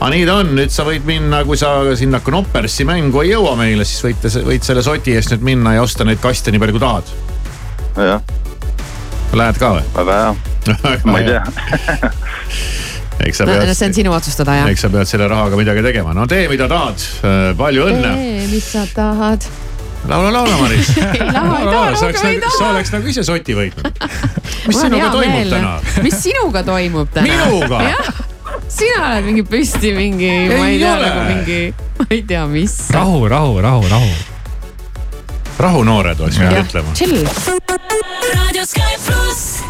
aga 0.00 0.10
nii 0.14 0.26
ta 0.28 0.36
on, 0.42 0.54
nüüd 0.58 0.74
sa 0.74 0.86
võid 0.88 1.06
minna, 1.08 1.44
kui 1.48 1.60
sa 1.60 1.74
sinna 1.98 2.22
Knoppersi 2.24 2.88
mängu 2.88 3.22
ei 3.24 3.34
jõua 3.34 3.54
meile, 3.60 3.86
siis 3.88 4.02
võite, 4.08 4.32
võid 4.46 4.66
selle 4.66 4.84
soti 4.86 5.14
eest 5.16 5.36
nüüd 5.36 5.46
minna 5.52 5.76
ja 5.78 5.86
osta 5.86 6.08
neid 6.08 6.22
kaste 6.22 6.52
nii 6.52 6.62
palju 6.62 6.78
kui 6.78 6.86
tahad. 6.86 7.16
jah, 8.00 8.22
Lähed 9.32 9.58
ka 9.62 9.74
või? 9.76 9.82
väga 9.94 10.18
hea. 10.20 10.34
ma 11.06 11.18
ei 11.20 11.26
tea. 11.28 11.42
eks 13.26 13.40
sa 13.40 13.46
no 13.46 13.54
pead, 13.54 13.72
see 13.76 13.88
on 13.90 13.94
sinu 13.96 14.12
otsustada 14.16 14.56
jah. 14.60 14.70
eks 14.72 14.84
sa 14.86 14.90
pead 14.92 15.08
selle 15.10 15.28
rahaga 15.30 15.58
midagi 15.60 15.84
tegema, 15.84 16.14
no 16.16 16.26
tee, 16.30 16.46
mida 16.50 16.68
tahad, 16.70 17.02
palju 17.58 17.86
õnne. 17.90 18.14
tee, 18.16 18.46
mis 18.50 18.70
sa 18.72 18.84
tahad. 18.94 19.46
laula, 20.08 20.32
laula, 20.34 20.56
Maris. 20.62 20.90
ei 21.16 21.20
taha, 21.20 21.60
ei 21.60 21.68
taha, 21.68 21.84
sa 21.94 22.08
rohkem 22.08 22.08
oleks 22.08 22.24
ei 22.24 22.40
nagu, 22.40 22.54
sa 22.56 22.64
taha. 22.64 22.72
oleks 22.74 22.94
nagu 22.96 23.12
ise 23.12 23.26
soti 23.28 23.56
võitnud. 23.58 24.02
mis 24.70 24.80
sinuga 24.80 25.12
toimub 25.14 25.54
täna? 25.54 25.76
mis 26.06 26.18
sinuga 26.24 26.64
toimub 26.66 27.14
täna? 27.14 27.28
Minuga? 27.28 27.84
sina 28.70 28.98
oled 29.10 29.30
mingi 29.30 29.46
püsti 29.46 29.94
mingi, 29.96 30.32
ma 30.50 30.66
ei 30.66 30.74
Ei 30.74 30.82
tea 30.82 30.92
ole. 30.96 31.06
nagu 31.06 31.22
mingi, 31.28 31.62
ma 32.00 32.10
ei 32.10 32.22
tea, 32.26 32.44
mis. 32.50 32.76
rahu, 32.94 33.24
rahu, 33.30 33.56
rahu, 33.62 33.88
rahu. 33.92 34.12
Rahunoored 35.58 36.20
oleks 36.20 36.36
pidanud 36.36 36.64
ütlema. 36.66 36.92
chill. 36.94 37.26
Radio 38.34 38.64
Sky 38.66 38.96
pluss. 39.06 39.62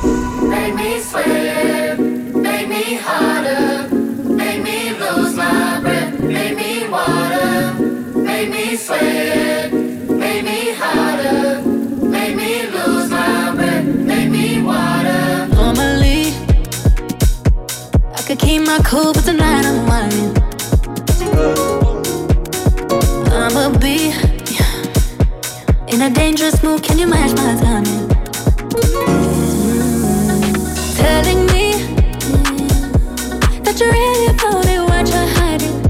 Make 0.48 0.74
me 0.74 1.00
sweat, 1.10 1.98
make 2.34 2.68
me 2.68 2.98
harder, 3.06 3.88
make 4.36 4.62
me 4.62 4.90
lose 5.00 5.36
my 5.36 5.80
breath, 5.80 6.18
make 6.20 6.54
me 6.56 6.88
water, 6.90 7.74
make 8.14 8.50
me 8.50 8.76
sweat, 8.76 9.72
make 10.08 10.42
me 10.42 10.72
harder, 10.80 11.62
make 12.02 12.34
me 12.36 12.62
lose 12.74 13.10
my 13.10 13.52
breath, 13.56 13.84
make 13.84 14.30
me 14.30 14.62
water. 14.62 15.46
Normally, 15.54 16.32
I 18.18 18.22
could 18.26 18.38
keep 18.38 18.62
my 18.66 18.78
cool, 18.84 19.12
but 19.12 19.24
tonight 19.24 19.66
I'm 19.66 19.86
whining. 19.86 20.36
I'ma 23.32 23.78
be 23.78 24.12
in 25.92 26.02
a 26.02 26.10
dangerous 26.10 26.62
mood. 26.62 26.82
Can 26.82 26.98
you 26.98 27.06
match 27.06 27.32
my 27.36 27.54
timing? 27.60 28.08
Telling 30.96 31.46
me 31.46 31.72
that 33.64 33.76
you're 33.78 33.90
really 33.90 34.26
about 34.26 34.66
it, 34.66 34.80
what 34.80 35.08
you're 35.08 35.30
hiding. 35.38 35.82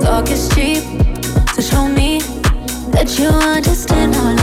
Talk 0.00 0.30
is 0.30 0.48
cheap, 0.54 0.82
so 1.54 1.62
show 1.62 1.88
me 1.88 2.20
that 2.92 3.18
you 3.18 3.28
understand 3.28 4.14
how 4.14 4.37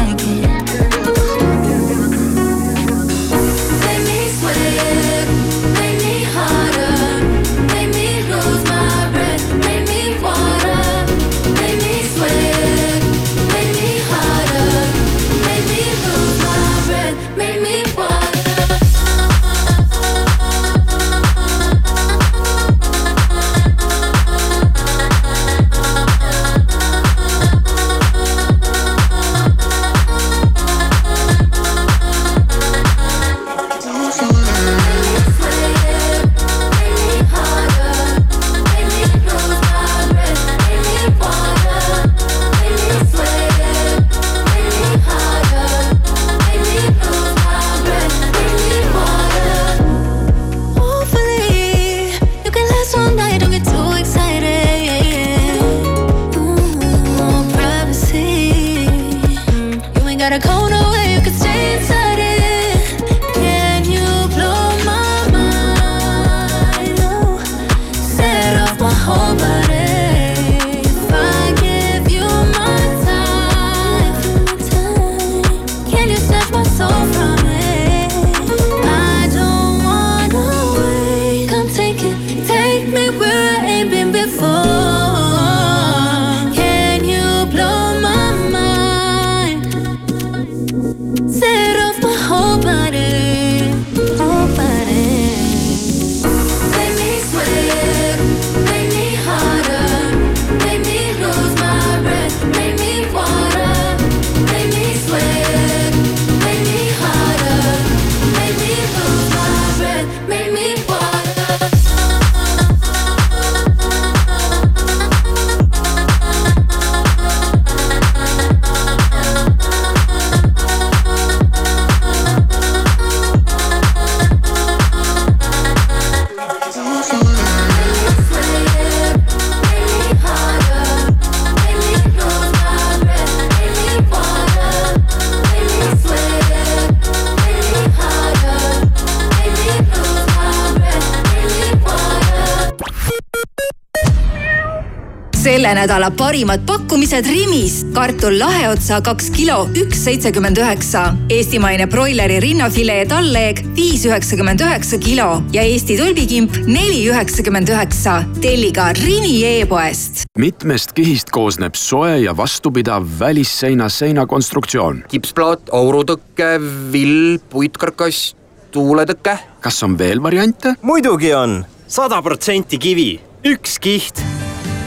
selle 145.45 145.75
nädala 145.77 146.07
parimad 146.17 146.63
pakkumised 146.65 147.27
Rimis. 147.29 147.83
kartul 147.93 148.39
laheotsa 148.39 148.97
kaks 149.05 149.27
kilo, 149.29 149.67
üks 149.77 149.99
seitsekümmend 150.07 150.57
üheksa. 150.57 151.03
eestimaine 151.29 151.85
broileri 151.87 152.39
rinnafilee 152.41 153.03
tallleeg 153.05 153.59
viis 153.75 154.07
üheksakümmend 154.09 154.63
üheksa 154.65 154.97
kilo 154.97 155.43
ja 155.53 155.61
Eesti 155.61 155.97
tulbikimp 155.99 156.57
neli 156.65 157.03
üheksakümmend 157.09 157.69
üheksa. 157.69 158.23
telli 158.41 158.71
ka 158.73 158.87
Rimi 158.97 159.43
e-poest. 159.45 160.23
mitmest 160.37 160.95
kihist 160.97 161.29
koosneb 161.29 161.77
soe 161.77 162.17
ja 162.23 162.33
vastupidav 162.37 163.05
välisseina 163.19 163.89
seinakonstruktsioon? 163.89 165.03
kipsplaat, 165.13 165.69
aurutõke, 165.69 166.55
vill, 166.91 167.37
puitkarkass, 167.49 168.33
tuuletõke. 168.71 169.37
kas 169.61 169.83
on 169.83 169.93
veel 169.97 170.23
variante? 170.23 170.73
muidugi 170.81 171.33
on, 171.37 171.61
sada 171.87 172.21
protsenti 172.25 172.81
kivi, 172.81 173.11
üks 173.45 173.77
kiht 173.77 174.25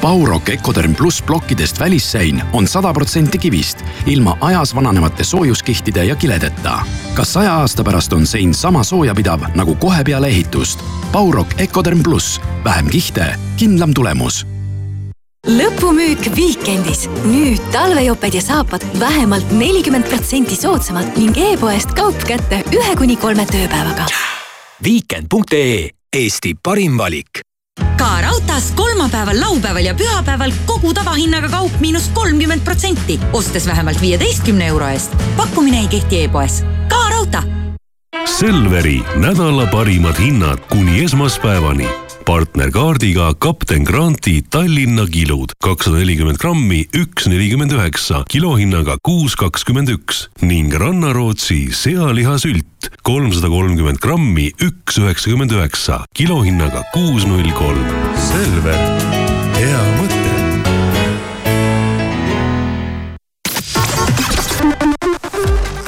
Baurok 0.03 0.49
Ecoderm 0.49 0.94
pluss 0.94 1.22
plokkidest 1.22 1.80
välissein 1.80 2.42
on 2.53 2.68
sada 2.68 2.92
protsenti 2.92 3.38
kivist, 3.38 3.78
ilma 4.07 4.38
ajas 4.40 4.74
vananevate 4.74 5.24
soojuskihtide 5.24 6.05
ja 6.05 6.16
kiledeta. 6.16 6.78
ka 7.14 7.24
saja 7.24 7.55
aasta 7.55 7.84
pärast 7.84 8.12
on 8.12 8.26
sein 8.26 8.55
sama 8.55 8.84
soojapidav 8.84 9.40
nagu 9.55 9.74
kohe 9.74 10.05
peale 10.05 10.26
ehitust. 10.26 10.80
Baurok 11.12 11.46
Ecoderm 11.59 12.03
pluss, 12.03 12.40
vähem 12.64 12.86
kihte, 12.86 13.34
kindlam 13.57 13.94
tulemus 13.94 14.46
lõpumüük 15.49 16.36
Viikendis. 16.36 17.09
nüüd 17.24 17.62
talvejoped 17.72 18.34
ja 18.34 18.42
saapad 18.42 18.84
vähemalt 19.01 19.53
nelikümmend 19.53 20.09
protsenti 20.09 20.57
soodsamalt 20.57 21.16
ning 21.16 21.36
e-poest 21.36 21.94
kaup 21.96 22.24
kätte 22.28 22.62
ühe 22.74 22.96
kuni 22.96 23.16
kolme 23.16 23.46
tööpäevaga. 23.46 24.07
Viikend.ee, 24.84 25.90
Eesti 26.12 26.55
parim 26.62 26.99
valik 26.99 27.47
raudtees 28.59 28.74
kolmapäeval, 28.74 29.40
laupäeval 29.40 29.84
ja 29.84 29.94
pühapäeval 29.94 30.52
kogu 30.66 30.94
tavahinnaga 30.94 31.48
kaup 31.48 31.80
miinus 31.80 32.09
kolmkümmend 32.14 32.64
protsenti, 32.64 33.20
ostes 33.32 33.66
vähemalt 33.66 34.00
viieteistkümne 34.00 34.66
euro 34.66 34.88
eest. 34.88 35.14
pakkumine 35.36 35.78
ei 35.80 35.88
kehti 35.88 36.24
e-poes. 36.24 36.64
ka 36.88 37.09
raudtee. 37.11 37.42
Selveri 38.24 39.02
nädala 39.16 39.66
parimad 39.66 40.18
hinnad 40.18 40.59
kuni 40.68 41.04
esmaspäevani 41.04 41.88
partnerkaardiga 42.28 43.34
Kapten 43.38 43.82
Granti 43.82 44.42
Tallinna 44.50 45.06
kilud 45.06 45.54
kakssada 45.64 45.96
nelikümmend 45.96 46.36
grammi, 46.36 46.82
üks 46.92 47.24
nelikümmend 47.30 47.72
üheksa, 47.72 48.20
kilohinnaga 48.28 48.98
kuus 49.02 49.36
kakskümmend 49.36 49.88
üks 49.88 50.26
ning 50.42 50.74
Rannarootsi 50.74 51.70
sealihasült 51.72 52.90
kolmsada 53.02 53.48
kolmkümmend 53.48 54.02
grammi, 54.04 54.50
üks 54.61 54.98
üheksakümmend 55.00 55.56
üheksa, 55.56 56.02
kilohinnaga 56.12 56.84
kuus 56.92 57.24
null 57.24 57.48
kolm. 57.56 58.07
Selver, 58.27 58.79
hea 59.59 59.83
mõte. 59.99 60.16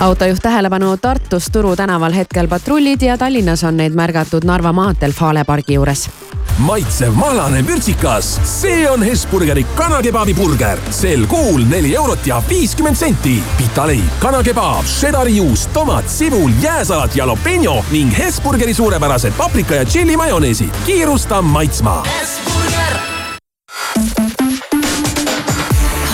autojuht 0.00 0.42
tähelepanu 0.42 0.96
Tartus 0.96 1.50
Turu 1.52 1.76
tänaval 1.76 2.12
hetkel 2.12 2.48
patrullid 2.48 3.02
ja 3.02 3.18
Tallinnas 3.18 3.64
on 3.64 3.76
neid 3.76 3.92
märgatud 3.92 4.44
Narva 4.48 4.72
maanteel 4.72 5.12
Fale 5.12 5.44
pargi 5.44 5.76
juures 5.76 6.29
maitsev 6.58 7.14
mahlane 7.14 7.62
vürtsikas, 7.66 8.40
see 8.44 8.90
on 8.90 9.02
Hesburgeri 9.02 9.64
kanakebabi 9.74 10.34
burger. 10.34 10.78
sel 10.90 11.26
kuul 11.26 11.64
neli 11.68 11.94
eurot 11.96 12.26
ja 12.26 12.42
viiskümmend 12.48 12.96
senti. 12.96 13.42
pitaleib, 13.58 14.18
kanakebaab, 14.18 14.84
šedari 14.86 15.36
juust, 15.36 15.72
tomat, 15.72 16.08
sibul, 16.08 16.50
jääsalat, 16.62 17.16
jalapeno 17.16 17.84
ning 17.90 18.18
Hesburgeri 18.18 18.74
suurepärased 18.74 19.32
paprika 19.36 19.74
ja 19.74 19.84
tšilli 19.84 20.16
majoneesid. 20.16 20.70
kiirusta 20.86 21.42
maitsma. 21.42 22.02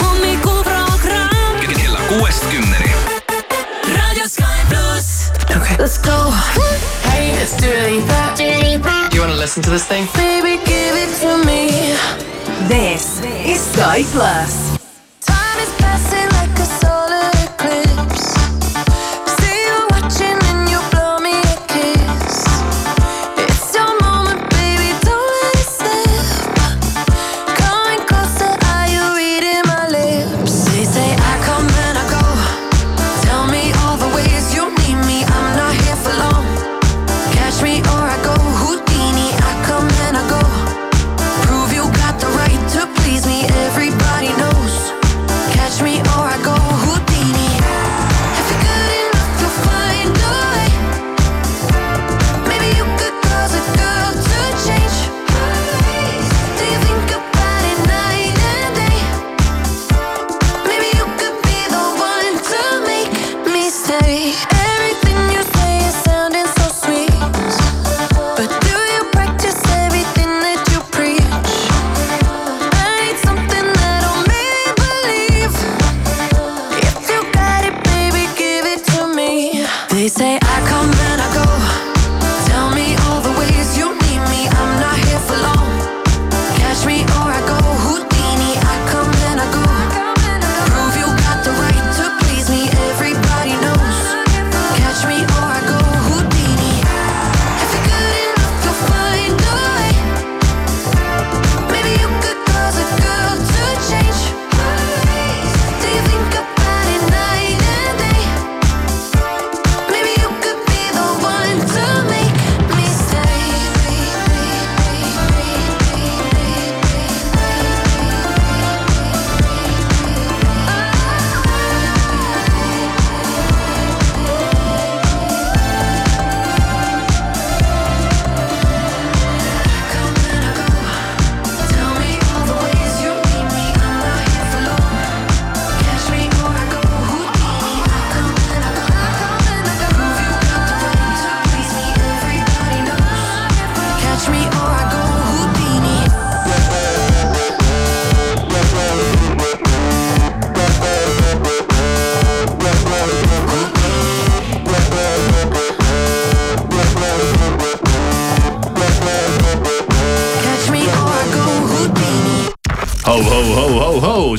hommikuprogramm 0.02 1.60
kella 1.76 1.98
kuuest 2.08 2.44
kümneni. 2.50 2.92
Radio 3.86 4.28
Sky 4.28 4.58
pluss. 4.68 5.30
Let's 5.78 5.98
go. 5.98 6.32
Hey, 7.04 7.42
it's 7.42 7.56
Dua 7.56 7.88
Lipa. 7.88 8.95
Listen 9.46 9.62
to 9.62 9.70
this 9.70 9.86
thing? 9.86 10.08
Baby, 10.12 10.56
give 10.64 10.96
it 10.96 11.20
to 11.20 11.46
me. 11.46 11.68
This 12.66 13.20
is 13.22 13.60
Sky 13.60 14.02
Plus. 14.10 14.75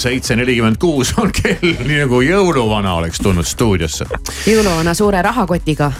Seitse 0.07 0.35
nelikümmend 0.39 0.79
kuus 0.79 1.11
on 1.19 1.31
kell, 1.35 1.73
nii 1.87 1.99
nagu 2.05 2.21
jõuluvana 2.23 2.95
oleks 3.01 3.19
tulnud 3.23 3.47
stuudiosse. 3.47 4.07
jõuluvana 4.47 4.95
suure 4.95 5.21
rahakotiga. 5.25 5.91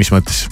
mis 0.00 0.12
mõttes? 0.14 0.46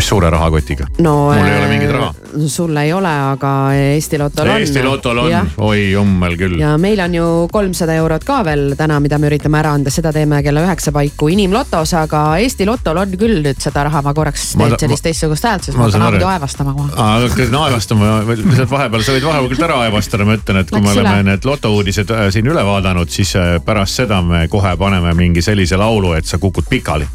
Mis 0.00 0.08
suure 0.08 0.30
rahakotiga? 0.32 0.86
no 1.04 1.14
mul 1.28 1.46
ei 1.46 1.58
ole 1.58 1.68
mingit 1.68 1.90
raha. 1.92 2.14
sul 2.48 2.76
ei 2.80 2.92
ole, 2.92 3.10
aga 3.34 3.50
Eesti 3.74 4.18
Lotol 4.18 4.48
on. 4.48 4.60
Eesti 4.60 4.82
Lotol 4.84 5.18
on, 5.26 5.50
oi 5.68 5.90
jummel 5.92 6.36
küll. 6.40 6.56
ja 6.60 6.72
meil 6.80 7.02
on 7.04 7.14
ju 7.14 7.26
kolmsada 7.52 7.96
eurot 8.00 8.24
ka 8.24 8.40
veel 8.46 8.74
täna, 8.78 9.00
mida 9.04 9.18
me 9.20 9.28
üritame 9.28 9.60
ära 9.60 9.74
anda, 9.76 9.92
seda 9.92 10.12
teeme 10.16 10.40
kella 10.46 10.64
üheksa 10.64 10.94
paiku 10.96 11.28
inimlotos, 11.34 11.92
aga 12.00 12.22
Eesti 12.40 12.68
Lotol 12.68 13.02
on 13.02 13.16
küll 13.20 13.42
nüüd 13.44 13.60
seda 13.60 13.84
raha, 13.88 14.02
ma 14.06 14.14
korraks 14.16 14.54
teen 14.56 14.78
sellist 14.86 15.06
teistsugust 15.08 15.48
häält, 15.48 15.68
sest 15.68 15.78
ma 15.78 15.88
hakkan 15.88 16.06
muidu 16.06 16.30
aevastama 16.32 16.74
kohe. 16.78 16.96
aa, 16.96 17.20
hakkad 17.26 17.60
aevastama, 17.60 18.16
lihtsalt 18.32 18.72
vahepeal, 18.72 19.06
sa 19.06 19.16
võid 19.18 19.28
vahepeal 19.28 19.68
ära 19.68 19.78
aevastada, 19.86 20.28
ma 20.28 20.38
ütlen, 20.40 20.64
et 20.64 20.72
kui 20.72 20.80
Läks 20.80 20.88
me 20.88 20.96
oleme 20.96 21.14
üle. 21.18 21.28
need 21.30 21.48
lotouudised 21.52 22.16
äh, 22.16 22.26
siin 22.32 22.48
üle 22.48 22.64
vaadanud, 22.66 23.12
siis 23.12 23.36
äh, 23.36 23.56
pärast 23.64 24.00
seda 24.00 24.22
me 24.24 24.46
kohe 24.48 24.76
paneme 24.80 25.14
mingi 25.18 25.44
sellise 25.44 25.80
laulu, 25.80 26.14
et 26.16 26.28
sa 26.30 26.40
kukud 26.40 26.68
pikali 26.70 27.08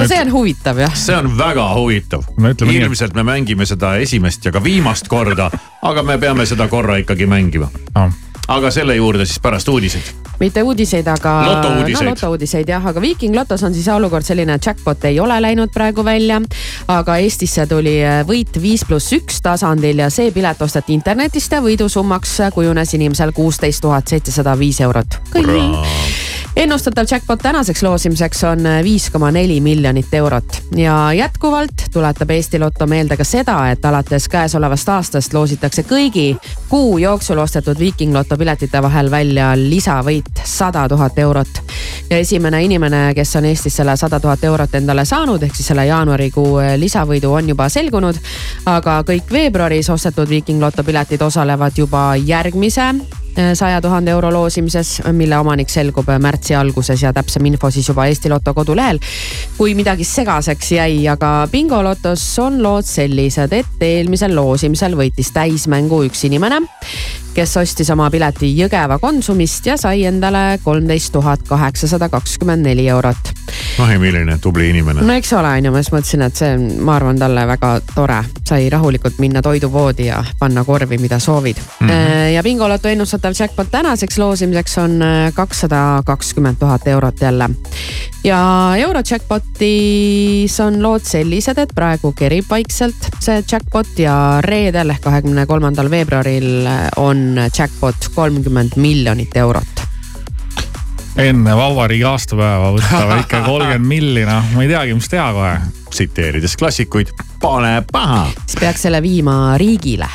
no 0.00 0.08
see 0.08 0.20
on 0.20 0.32
huvitav 0.32 0.78
jah. 0.80 0.94
see 0.96 1.16
on 1.16 1.30
väga 1.38 1.66
huvitav. 1.74 2.24
ütleme 2.38 2.72
nii, 2.72 2.80
et- 2.80 2.88
ilmselt 2.88 3.14
me 3.14 3.22
mängime 3.26 3.66
seda 3.66 3.96
esimest 4.00 4.44
ja 4.44 4.52
ka 4.52 4.64
viimast 4.64 5.08
korda, 5.08 5.50
aga 5.82 6.02
me 6.02 6.18
peame 6.18 6.46
seda 6.46 6.68
korra 6.68 6.96
ikkagi 7.02 7.26
mängima. 7.26 7.70
aga 8.48 8.70
selle 8.70 8.96
juurde 8.96 9.26
siis 9.26 9.40
pärast 9.40 9.68
uudiseid. 9.68 10.02
mitte 10.40 10.62
uudiseid, 10.62 11.06
aga. 11.06 11.32
No 11.46 11.52
lotouudiseid 12.10 12.68
jah, 12.68 12.86
aga 12.86 13.00
Viiking 13.00 13.36
Lotos 13.36 13.62
on 13.62 13.74
siis 13.74 13.88
olukord 13.88 14.24
selline, 14.24 14.54
et 14.54 14.66
jackpot 14.66 15.04
ei 15.04 15.20
ole 15.20 15.36
läinud 15.42 15.70
praegu 15.74 16.04
välja. 16.04 16.40
aga 16.88 17.16
Eestisse 17.16 17.66
tuli 17.66 17.98
äh, 18.04 18.24
võit 18.26 18.62
viis 18.62 18.84
pluss 18.88 19.12
üks 19.12 19.42
tasandil 19.42 19.98
ja 19.98 20.10
see 20.10 20.30
pilet 20.32 20.62
osteti 20.62 20.94
internetist 20.94 21.52
ja 21.52 21.60
võidusummaks 21.60 22.38
kujunes 22.54 22.94
inimesel 22.94 23.32
kuusteist 23.32 23.80
tuhat 23.80 24.08
seitsesada 24.08 24.58
viis 24.58 24.80
eurot. 24.80 25.20
Ennustatav 26.60 27.04
jackpot 27.10 27.38
tänaseks 27.42 27.82
loosimiseks 27.82 28.44
on 28.44 28.66
äh, 28.66 28.82
viis 28.84 29.10
koma 29.10 29.30
neli 29.30 29.60
miljonit 29.60 30.14
eurot 30.14 30.62
ja 30.76 31.12
jätkuvalt 31.12 31.72
tuletab 31.92 32.30
Eesti 32.30 32.58
Lotto 32.58 32.86
meelde 32.86 33.16
ka 33.16 33.24
seda, 33.24 33.70
et 33.70 33.84
alates 33.84 34.28
käesolevast 34.28 34.88
aastast 34.88 35.32
loositakse 35.32 35.82
kõigi 35.88 36.36
kuu 36.68 36.98
jooksul 36.98 37.38
ostetud 37.38 37.78
Viiking 37.78 38.12
Loto 38.12 38.36
piletite 38.36 38.82
vahel 38.82 39.10
välja 39.10 39.54
lisavõit 39.56 40.42
sada 40.44 40.88
tuhat 40.88 41.18
eurot. 41.18 41.62
ja 42.10 42.18
esimene 42.18 42.62
inimene, 42.64 43.14
kes 43.14 43.36
on 43.36 43.44
Eestis 43.44 43.76
selle 43.76 43.96
sada 43.96 44.20
tuhat 44.20 44.44
eurot 44.44 44.74
endale 44.74 45.04
saanud, 45.04 45.42
ehk 45.42 45.56
siis 45.56 45.72
selle 45.72 45.86
jaanuarikuu 45.86 46.58
äh, 46.58 46.74
lisavõidu 46.76 47.32
on 47.32 47.48
juba 47.48 47.68
selgunud. 47.68 48.20
aga 48.66 49.00
kõik 49.08 49.32
veebruaris 49.32 49.90
ostetud 49.90 50.28
Viiking 50.28 50.60
Loto 50.60 50.84
piletid 50.84 51.22
osalevad 51.22 51.72
juba 51.78 52.16
järgmise 52.16 52.92
saja 53.54 53.80
tuhande 53.80 54.10
euro 54.10 54.30
loosimises, 54.32 55.00
mille 55.12 55.38
omanik 55.38 55.70
selgub 55.70 56.08
märtsi 56.18 56.54
alguses 56.54 57.02
ja 57.02 57.12
täpsem 57.12 57.46
info 57.46 57.70
siis 57.70 57.88
juba 57.88 58.06
Eesti 58.06 58.28
Loto 58.28 58.54
kodulehel. 58.54 58.98
kui 59.56 59.74
midagi 59.74 60.04
segaseks 60.04 60.72
jäi, 60.72 61.08
aga 61.08 61.48
bingolotos 61.52 62.24
on 62.38 62.62
lood 62.62 62.84
sellised, 62.88 63.52
et 63.52 63.82
eelmisel 63.86 64.34
loosimisel 64.36 64.96
võitis 64.96 65.32
täismängu 65.34 66.02
üks 66.08 66.24
inimene, 66.28 66.62
kes 67.34 67.56
ostis 67.56 67.90
oma 67.90 68.10
pileti 68.10 68.52
Jõgeva 68.58 68.98
Konsumist 68.98 69.66
ja 69.66 69.76
sai 69.80 70.04
endale 70.08 70.58
kolmteist 70.64 71.12
tuhat 71.12 71.46
kaheksasada 71.48 72.08
kakskümmend 72.12 72.66
neli 72.66 72.88
eurot 72.88 73.34
noh, 73.78 73.90
milline 73.98 74.38
tubli 74.42 74.70
inimene. 74.70 75.02
no 75.06 75.14
eks 75.16 75.32
ole, 75.36 75.52
on 75.58 75.68
ju, 75.68 75.72
ma 75.72 75.82
just 75.82 75.94
mõtlesin, 75.94 76.24
et 76.26 76.40
see 76.40 76.56
ma 76.84 76.96
arvan, 76.98 77.18
talle 77.20 77.46
väga 77.48 77.72
tore. 77.94 78.20
sai 78.50 78.66
rahulikult 78.72 79.20
minna 79.22 79.42
toidupoodi 79.42 80.08
ja 80.08 80.18
panna 80.38 80.64
korvi, 80.66 80.98
mida 80.98 81.18
soovid 81.22 81.56
mm. 81.56 81.88
-hmm. 81.88 82.32
ja 82.34 82.42
bingoloto 82.42 82.88
ennustatav 82.88 83.34
jackpot 83.38 83.70
tänaseks 83.70 84.18
loosimiseks 84.18 84.78
on 84.78 85.02
äh, 85.02 85.32
kakssada 85.34 86.02
kakskümmend 86.06 86.56
tuhat 86.58 86.86
eurot 86.86 87.20
jälle. 87.20 87.48
ja 88.24 88.72
Eurojackpotis 88.76 90.60
on 90.60 90.82
lood 90.82 91.04
sellised, 91.04 91.58
et 91.58 91.74
praegu 91.74 92.12
kerib 92.12 92.44
vaikselt 92.50 93.08
see 93.20 93.42
jackpot 93.52 93.98
ja 93.98 94.40
reedel 94.40 94.90
ehk 94.90 95.00
kahekümne 95.00 95.46
kolmandal 95.46 95.90
veebruaril 95.90 96.66
on 96.96 97.19
jackpot 97.58 98.10
kolmkümmend 98.14 98.76
miljonit 98.76 99.36
eurot 99.36 99.84
enne 101.20 101.56
vabariigi 101.56 102.06
aastapäeva 102.06 102.72
võtta 102.76 103.02
väike 103.10 103.42
kolmkümmend 103.44 103.88
milli, 103.88 104.24
noh, 104.28 104.54
ma 104.54 104.64
ei 104.64 104.70
teagi, 104.70 104.96
mis 104.96 105.10
teha 105.10 105.28
kohe. 105.36 105.54
tsiteerides 105.90 106.56
klassikuid, 106.56 107.10
pane 107.42 107.80
pähe. 107.92 108.26
siis 108.46 108.60
peaks 108.60 108.86
selle 108.86 109.02
viima 109.02 109.58
riigile 109.58 110.08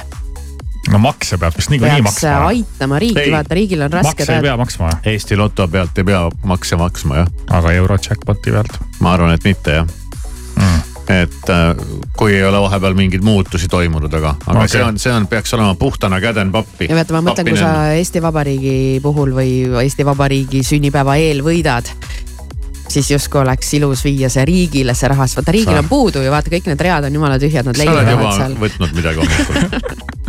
no 0.91 1.01
makse 1.01 1.37
peab 1.41 1.57
vist 1.57 1.71
niikuinii 1.73 2.01
peaks 2.01 2.23
maksma. 2.23 2.47
aitama 2.51 2.99
riiki, 2.99 3.27
vaata 3.31 3.57
riigil 3.57 3.85
on 3.85 3.93
raske. 3.93 4.13
makse 4.13 4.35
ei 4.35 4.41
pea 4.41 4.57
maksma. 4.57 4.89
Eesti 5.13 5.37
Loto 5.37 5.67
pealt 5.67 5.97
ei 5.97 6.03
pea 6.03 6.25
makse 6.43 6.79
maksma 6.79 7.21
jah. 7.23 7.31
aga 7.59 7.71
euro 7.81 7.97
jackpot'i 8.09 8.51
pealt? 8.51 8.79
ma 8.99 9.13
arvan, 9.17 9.33
et 9.35 9.43
mitte 9.43 9.79
jah 9.79 9.87
mm. 10.55 10.84
Et 11.09 11.49
äh, 11.53 11.71
kui 12.17 12.33
ei 12.33 12.43
ole 12.47 12.59
vahepeal 12.63 12.95
mingeid 12.97 13.25
muutusi 13.25 13.69
toimunud, 13.71 14.13
aga, 14.13 14.35
aga 14.45 14.59
okay. 14.63 14.71
see 14.73 14.83
on, 14.83 14.99
see 15.01 15.13
on, 15.13 15.27
peaks 15.29 15.53
olema 15.57 15.75
puhtana 15.79 16.19
käden 16.23 16.51
pappi. 16.53 16.89
ja 16.89 16.97
vaata, 16.97 17.17
ma 17.17 17.23
mõtlen, 17.29 17.49
kui 17.51 17.59
sa 17.59 17.73
Eesti 17.97 18.21
Vabariigi 18.23 18.77
puhul 19.03 19.35
või 19.37 19.51
Eesti 19.83 20.07
Vabariigi 20.07 20.63
sünnipäeva 20.65 21.17
eel 21.21 21.43
võidad 21.45 21.91
siis 22.89 23.11
justkui 23.11 23.41
oleks 23.41 23.73
ilus 23.77 24.03
viia 24.05 24.29
see 24.29 24.45
riigile 24.47 24.93
see 24.97 25.09
raha, 25.11 25.27
sest 25.27 25.41
vaata 25.41 25.55
riigil 25.55 25.73
Sa- 25.73 25.85
on 25.85 25.89
puudu 25.89 26.25
ju 26.25 26.33
vaata, 26.33 26.53
kõik 26.53 26.69
need 26.71 26.85
read 26.87 27.09
on 27.09 27.17
jumala 27.19 27.39
tühjad, 27.41 27.67
nad 27.69 27.81
leiavad 27.81 28.37
seal. 28.37 28.59
võtnud 28.61 28.95
midagi 28.97 29.23
hommikul 29.23 30.21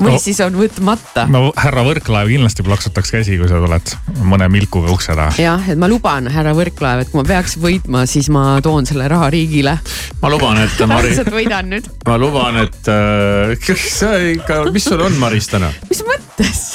või 0.00 0.18
siis 0.22 0.40
on 0.44 0.56
võtmata. 0.58 1.26
no 1.30 1.50
härra 1.56 1.84
Võrklaev 1.86 2.30
kindlasti 2.32 2.64
plaksutaks 2.66 3.14
käsi, 3.14 3.38
kui 3.40 3.48
sa 3.50 3.60
tuled 3.62 3.94
mõne 4.26 4.48
milkuga 4.52 4.92
ukse 4.94 5.14
taha. 5.16 5.34
jah, 5.40 5.68
et 5.72 5.80
ma 5.80 5.88
luban, 5.90 6.30
härra 6.32 6.54
Võrklaev, 6.56 7.04
et 7.04 7.12
kui 7.12 7.20
ma 7.20 7.26
peaks 7.28 7.56
võitma, 7.60 8.06
siis 8.10 8.30
ma 8.32 8.44
toon 8.64 8.88
selle 8.88 9.08
raha 9.10 9.30
riigile. 9.32 9.76
ma 10.22 10.32
luban, 10.32 10.62
et 10.64 10.80
ma 10.84 10.94
Mari, 10.96 11.12
lihtsalt 11.12 11.34
võidan 11.34 11.70
nüüd. 11.74 11.90
ma 12.08 12.18
luban, 12.20 12.62
et 12.64 12.92
äh, 12.92 13.70
sa 14.00 14.16
ikka, 14.32 14.64
mis 14.74 14.88
sul 14.90 15.04
on 15.04 15.20
Maris 15.22 15.50
täna? 15.52 15.72
mis 15.90 16.04
mõttes? 16.06 16.66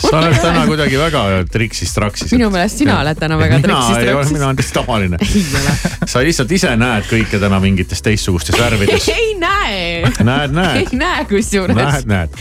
Sa 0.00 0.18
oled 0.18 0.36
täna 0.40 0.64
kuidagi 0.68 0.98
väga 0.98 1.22
traksis-traksis. 1.52 2.32
minu 2.36 2.50
meelest 2.52 2.80
sina 2.82 3.00
oled 3.02 3.20
täna 3.20 3.38
väga 3.40 3.60
traksis-traksis. 3.64 4.32
mina 4.36 4.48
olen 4.48 4.60
täitsa 4.60 4.76
tavaline. 4.80 5.18
sa 6.10 6.24
lihtsalt 6.24 6.52
ise 6.56 6.72
näed 6.80 7.08
kõike 7.10 7.40
täna 7.42 7.60
mingites 7.62 8.02
teistsugustes 8.06 8.58
värvides. 8.60 9.08
ei 9.18 9.34
näe. 9.40 9.82
näed, 10.24 10.56
näed 10.56 10.80
ei 10.84 11.00
näe 11.00 11.26
kusjuures. 11.30 11.76
näed, 11.76 12.08
näed. 12.10 12.40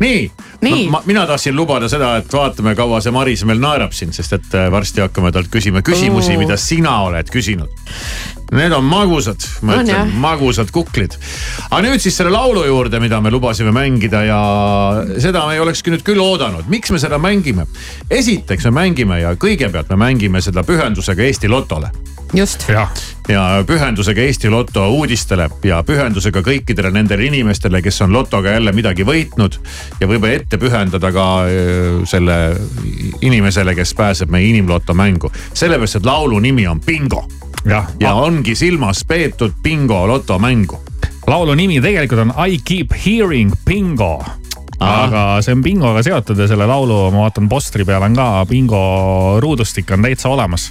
nii, 0.00 0.22
Nii. 0.60 0.88
Ma, 0.92 1.00
mina 1.08 1.24
tahtsin 1.26 1.56
lubada 1.56 1.88
seda, 1.88 2.16
et 2.20 2.32
vaatame, 2.32 2.74
kaua 2.76 3.00
see 3.00 3.12
Maris 3.14 3.44
meil 3.48 3.62
naerab 3.62 3.94
siin, 3.96 4.12
sest 4.12 4.34
et 4.36 4.56
äh, 4.58 4.66
varsti 4.72 5.00
hakkame 5.00 5.32
talt 5.32 5.48
küsima 5.52 5.80
küsimusi, 5.84 6.36
mida 6.40 6.58
sina 6.60 6.98
oled 7.06 7.32
küsinud. 7.32 7.72
Need 8.52 8.74
on 8.74 8.84
magusad, 8.84 9.46
ma 9.62 9.78
On, 9.78 9.86
ütlen, 9.86 10.12
magusad 10.20 10.72
kuklid. 10.74 11.14
aga 11.70 11.80
nüüd 11.86 12.02
siis 12.02 12.18
selle 12.18 12.32
laulu 12.34 12.66
juurde, 12.66 13.00
mida 13.00 13.20
me 13.22 13.30
lubasime 13.30 13.72
mängida 13.72 14.24
ja 14.26 14.40
seda 15.22 15.46
me 15.46 15.54
ei 15.54 15.64
olekski 15.64 15.94
nüüd 15.94 16.04
küll 16.04 16.20
oodanud. 16.20 16.68
miks 16.68 16.90
me 16.90 16.98
seda 16.98 17.18
mängime? 17.18 17.66
esiteks 18.10 18.66
me 18.68 18.76
mängime 18.82 19.20
ja 19.22 19.34
kõigepealt 19.38 19.88
me 19.94 20.02
mängime 20.04 20.42
seda 20.42 20.66
pühendusega 20.66 21.22
Eesti 21.24 21.48
Lotole 21.48 21.92
just. 22.34 22.66
Ja, 23.28 23.56
ja 23.56 23.64
pühendusega 23.64 24.20
Eesti 24.20 24.50
Loto 24.50 24.88
uudistele 24.90 25.48
ja 25.64 25.82
pühendusega 25.86 26.42
kõikidele 26.44 26.92
nendele 26.94 27.26
inimestele, 27.28 27.82
kes 27.82 28.02
on 28.02 28.12
lotoga 28.12 28.56
jälle 28.56 28.72
midagi 28.72 29.04
võitnud. 29.06 29.58
ja 30.00 30.08
võib-olla 30.08 30.34
ette 30.40 30.58
pühendada 30.58 31.12
ka 31.12 31.26
selle 32.04 32.38
inimesele, 33.20 33.74
kes 33.74 33.94
pääseb 33.94 34.30
meie 34.30 34.48
inimloto 34.48 34.94
mängu. 34.94 35.32
sellepärast, 35.54 35.96
et 35.96 36.06
laulu 36.06 36.38
nimi 36.38 36.66
on 36.66 36.80
Bingo. 36.80 37.24
jah 37.64 37.88
ja 38.00 38.14
ongi 38.14 38.54
silmas 38.54 39.04
peetud 39.04 39.52
bingo 39.62 40.06
lotomängu. 40.08 40.80
laulu 41.26 41.54
nimi 41.54 41.80
tegelikult 41.80 42.20
on 42.20 42.34
I 42.46 42.58
keep 42.64 42.92
hearing 43.06 43.52
bingo 43.64 44.24
aga 44.80 45.22
see 45.44 45.52
on 45.52 45.62
bingoga 45.64 46.02
seotud 46.04 46.38
ja 46.40 46.46
selle 46.48 46.66
laulu 46.68 47.10
ma 47.12 47.26
vaatan 47.26 47.48
postri 47.50 47.84
peal 47.84 48.02
on 48.06 48.16
ka 48.16 48.28
bingo 48.48 48.80
ruudustik 49.42 49.90
on 49.92 50.06
täitsa 50.06 50.28
olemas. 50.32 50.70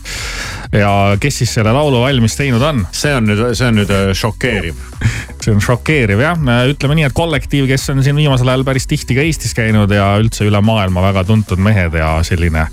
ja 0.73 1.17
kes 1.19 1.37
siis 1.43 1.53
selle 1.53 1.73
laulu 1.73 2.01
valmis 2.01 2.35
teinud 2.37 2.61
on? 2.61 2.85
see 2.91 3.13
on 3.15 3.29
nüüd, 3.29 3.43
see 3.53 3.67
on 3.67 3.77
nüüd 3.77 3.93
äh, 3.93 4.09
šokeeriv. 4.17 4.81
see 5.43 5.53
on 5.53 5.61
šokeeriv 5.61 6.23
jah, 6.23 6.41
ütleme 6.71 6.97
nii, 6.97 7.07
et 7.09 7.17
kollektiiv, 7.17 7.67
kes 7.69 7.89
on 7.93 8.03
siin 8.05 8.17
viimasel 8.17 8.49
ajal 8.49 8.65
päris 8.67 8.89
tihti 8.89 9.17
ka 9.17 9.25
Eestis 9.25 9.53
käinud 9.57 9.93
ja 9.93 10.11
üldse 10.21 10.47
üle 10.49 10.61
maailma 10.65 11.05
väga 11.05 11.23
tuntud 11.29 11.61
mehed 11.61 11.93
ja 11.99 12.17
selline 12.25 12.65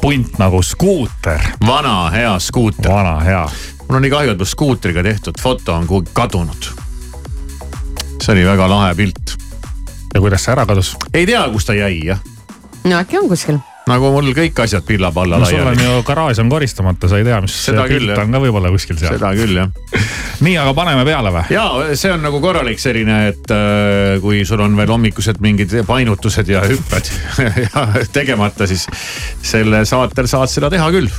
punt 0.00 0.38
nagu 0.38 0.62
skuuter. 0.62 1.40
vana 1.66 2.10
hea 2.14 2.38
skuuter. 2.38 2.92
vana 2.92 3.18
hea. 3.26 3.44
mul 3.88 3.98
on 3.98 4.06
nii 4.06 4.14
kahju, 4.14 4.36
et 4.36 4.38
mu 4.38 4.46
skuutriga 4.46 5.02
tehtud 5.02 5.42
foto 5.42 5.74
on 5.74 5.86
kuhugi 5.90 6.14
kadunud. 6.14 6.72
see 8.22 8.32
oli 8.36 8.46
väga 8.46 8.70
lahe 8.70 8.94
pilt. 8.94 9.39
Ja 10.14 10.20
kuidas 10.20 10.44
see 10.44 10.54
ära 10.54 10.66
kadus? 10.68 10.94
ei 11.14 11.26
tea, 11.28 11.42
kus 11.52 11.68
ta 11.68 11.76
jäi 11.78 11.98
jah 12.12 12.22
no 12.84 12.96
äkki 13.00 13.20
on 13.20 13.28
kuskil 13.30 13.60
nagu 13.90 14.10
mul 14.14 14.30
kõik 14.36 14.58
asjad 14.64 14.84
pilla-palla 14.86 15.40
no 15.40 15.48
sul 15.48 15.60
on 15.62 15.72
laiali. 15.72 15.86
ju 15.86 16.02
garaaž 16.06 16.40
on 16.42 16.50
koristamata, 16.52 17.08
sa 17.10 17.18
ei 17.20 17.26
tea, 17.26 17.40
mis 17.44 17.56
Seda 17.66 17.86
küll, 17.90 18.04
pilt 18.06 18.14
jah. 18.14 18.22
on 18.24 18.36
ka 18.36 18.42
võib-olla 18.44 18.72
kuskil 18.74 18.98
seal. 19.00 19.16
seda 19.16 19.32
küll 19.38 19.56
jah 19.56 19.70
nii, 20.46 20.56
aga 20.62 20.74
paneme 20.76 21.04
peale 21.08 21.32
või? 21.34 21.44
ja 21.54 21.64
see 21.98 22.12
on 22.14 22.24
nagu 22.24 22.42
korralik 22.42 22.82
selline, 22.82 23.18
et 23.32 23.54
äh, 23.54 24.20
kui 24.22 24.44
sul 24.48 24.62
on 24.64 24.76
veel 24.78 24.92
hommikused 24.94 25.42
mingid 25.44 25.74
painutused 25.88 26.52
ja 26.52 26.62
hüpped 26.66 27.12
ja 27.66 27.86
tegemata, 28.12 28.68
siis 28.70 28.86
selle 29.42 29.84
saatel 29.88 30.30
saad 30.30 30.52
seda 30.52 30.72
teha 30.72 30.90
küll. 30.94 31.10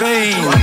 machine. 0.00 0.59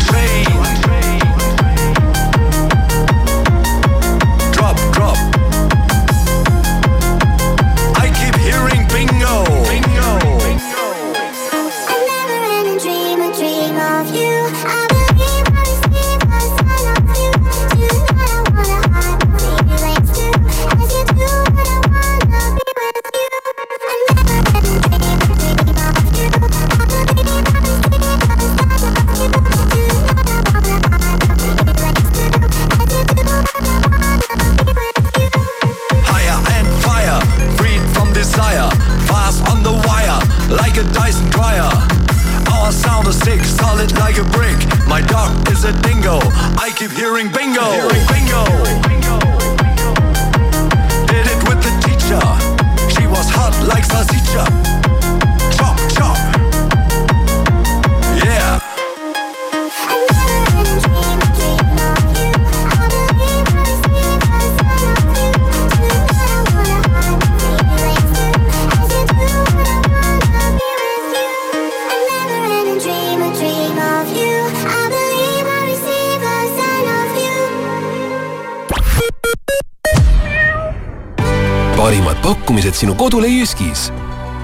Sinu 82.78 82.96
kodule 82.96 83.28
Jyskis. 83.28 83.94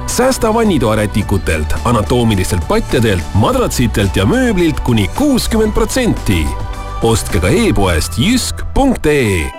säästa 0.07 0.53
vannitoarätikutelt, 0.53 1.73
anatoomilistelt 1.85 2.67
patjadelt, 2.67 3.23
madratsitelt 3.33 4.15
ja 4.15 4.25
mööblilt 4.25 4.79
kuni 4.79 5.07
kuuskümmend 5.07 5.73
protsenti. 5.73 6.47
ostke 7.01 7.39
ka 7.39 7.47
e-poest 7.47 8.17
jysk.ee 8.17 9.51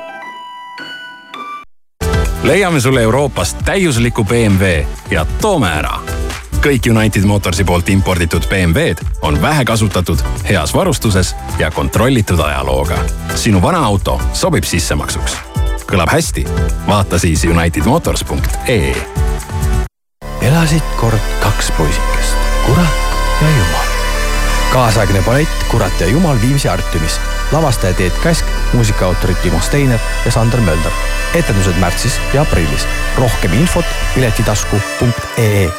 leiame 2.43 2.81
sulle 2.81 3.03
Euroopast 3.03 3.57
täiusliku 3.65 4.25
BMW 4.25 4.85
ja 5.11 5.27
toome 5.41 5.69
ära. 5.69 5.99
kõik 6.65 6.91
United 6.91 7.25
Motorsi 7.25 7.65
poolt 7.65 7.89
imporditud 7.89 8.43
BMW-d 8.49 9.07
on 9.23 9.43
vähekasutatud, 9.43 10.19
heas 10.49 10.75
varustuses 10.75 11.37
ja 11.59 11.71
kontrollitud 11.71 12.41
ajalooga. 12.41 12.99
sinu 13.35 13.63
vana 13.63 13.85
auto 13.87 14.21
sobib 14.33 14.65
sissemaksuks. 14.65 15.44
Kõlab 15.95 16.11
hästi? 16.11 16.43
vaata 16.89 17.19
siis 17.23 17.45
unitedmotors.ee 17.47 18.95
elasid 20.43 20.83
kord 20.99 21.21
kaks 21.41 21.71
poisikest, 21.79 22.35
kurat 22.67 23.05
ja 23.41 23.49
jumal. 23.49 23.87
kaasaegne 24.73 25.23
ballett 25.23 25.65
Kurat 25.71 26.01
ja 26.01 26.07
jumal 26.07 26.41
Viimsi 26.41 26.69
Artiumis. 26.69 27.21
lavastaja 27.53 27.95
Teet 27.95 28.19
Käsk, 28.23 28.45
muusikaautorid 28.73 29.37
Timo 29.43 29.61
Steiner 29.61 29.99
ja 30.25 30.31
Sander 30.31 30.61
Mölder. 30.61 30.93
etendused 31.35 31.79
märtsis 31.79 32.21
ja 32.35 32.43
aprillis. 32.43 32.87
rohkem 33.19 33.53
infot 33.53 33.87
piletitasku.ee 34.15 35.71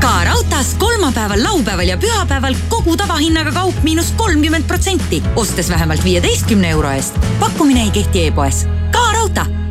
ka 0.00 0.24
raudtees 0.24 0.74
kolmapäeval, 0.78 1.42
laupäeval 1.42 1.88
ja 1.88 1.96
pühapäeval 1.96 2.54
kogu 2.68 2.96
tavahinnaga 2.96 3.52
kaup 3.52 3.82
miinus 3.82 4.12
kolmkümmend 4.16 4.64
protsenti, 4.66 5.22
ostes 5.36 5.70
vähemalt 5.70 6.04
viieteistkümne 6.04 6.70
euro 6.70 6.90
eest. 6.90 7.14
pakkumine 7.40 7.82
ei 7.82 7.90
kehti 7.90 8.26
e-poes. 8.26 8.66
Raudtee 9.24 9.64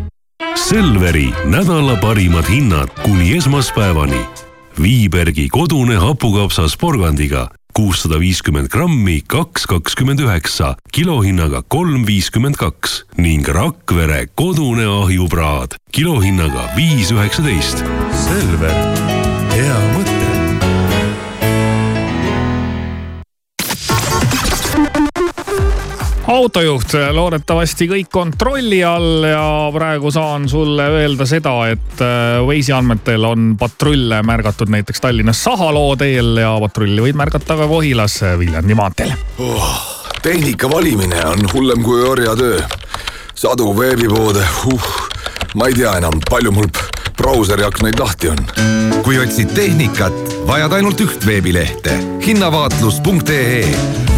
Selveri 0.55 1.33
nädala 1.45 1.95
parimad 2.01 2.47
hinnad 2.49 2.89
kuni 3.03 3.37
esmaspäevani. 3.37 4.25
Viibergi 4.81 5.47
kodune 5.49 5.95
hapukapsas 5.95 6.77
porgandiga 6.77 7.47
kuussada 7.73 8.19
viiskümmend 8.19 8.69
grammi, 8.69 9.21
kaks 9.27 9.65
kakskümmend 9.65 10.19
üheksa, 10.19 10.75
kilohinnaga 10.93 11.63
kolm 11.67 12.05
viiskümmend 12.07 12.57
kaks 12.57 13.03
ning 13.17 13.47
Rakvere 13.47 14.27
kodune 14.35 14.85
ahjupraad 14.85 15.77
kilohinnaga 15.91 16.69
viis 16.77 17.11
üheksateist. 17.11 17.83
Selver, 18.25 18.77
autojuht, 26.27 26.93
loodetavasti 27.11 27.87
kõik 27.91 28.11
kontrolli 28.11 28.79
all 28.85 29.25
ja 29.27 29.45
praegu 29.73 30.11
saan 30.13 30.47
sulle 30.49 30.85
öelda 30.97 31.27
seda, 31.29 31.55
et 31.73 32.03
äh, 32.03 32.39
Waze'i 32.47 32.75
andmetel 32.75 33.27
on 33.27 33.53
patrulle 33.59 34.21
märgatud 34.25 34.71
näiteks 34.71 35.03
Tallinnas 35.03 35.43
Sahaloo 35.43 35.95
teel 35.99 36.37
ja 36.39 36.53
patrulli 36.63 37.03
võid 37.07 37.19
märgata 37.19 37.57
ka 37.59 37.67
Kohilas 37.67 38.21
Viljandi 38.39 38.77
maanteel. 38.77 39.15
Oh, 39.43 39.73
tehnika 40.21 40.69
valimine 40.71 41.25
on 41.27 41.47
hullem 41.53 41.83
kui 41.83 42.01
orjatöö. 42.07 42.61
sadu 43.35 43.73
veebipoode 43.77 44.45
uh,, 44.71 45.12
ma 45.53 45.67
ei 45.67 45.73
tea 45.77 45.91
enam, 45.97 46.17
palju 46.29 46.51
mul 46.51 46.67
brauseri 47.17 47.63
aknaid 47.65 47.99
lahti 47.99 48.29
on. 48.29 48.39
kui 49.03 49.19
otsid 49.19 49.53
tehnikat, 49.53 50.15
vajad 50.47 50.73
ainult 50.79 51.01
üht 51.03 51.25
veebilehte 51.27 51.97
hinnavaatlus.ee. 52.23 53.63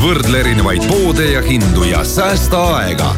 võrdle 0.03 0.43
erinevaid 0.43 0.86
poode 0.88 1.27
ja 1.33 1.41
hindu 1.43 1.88
ja 1.89 2.03
säästa 2.07 2.61
aega. 2.77 3.11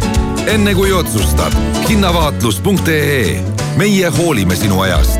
enne 0.47 0.73
kui 0.75 0.91
otsustad, 0.93 1.53
hinnavaatlus.ee. 1.89 3.41
meie 3.77 4.13
hoolime 4.19 4.55
sinu 4.55 4.81
ajast 4.81 5.19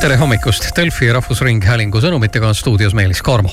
tere 0.00 0.16
hommikust, 0.16 0.70
Delfi 0.76 1.10
Rahvusringhäälingu 1.12 2.00
sõnumitega 2.00 2.48
on 2.48 2.56
stuudios 2.56 2.94
Meelis 2.96 3.20
Kaarma 3.22 3.52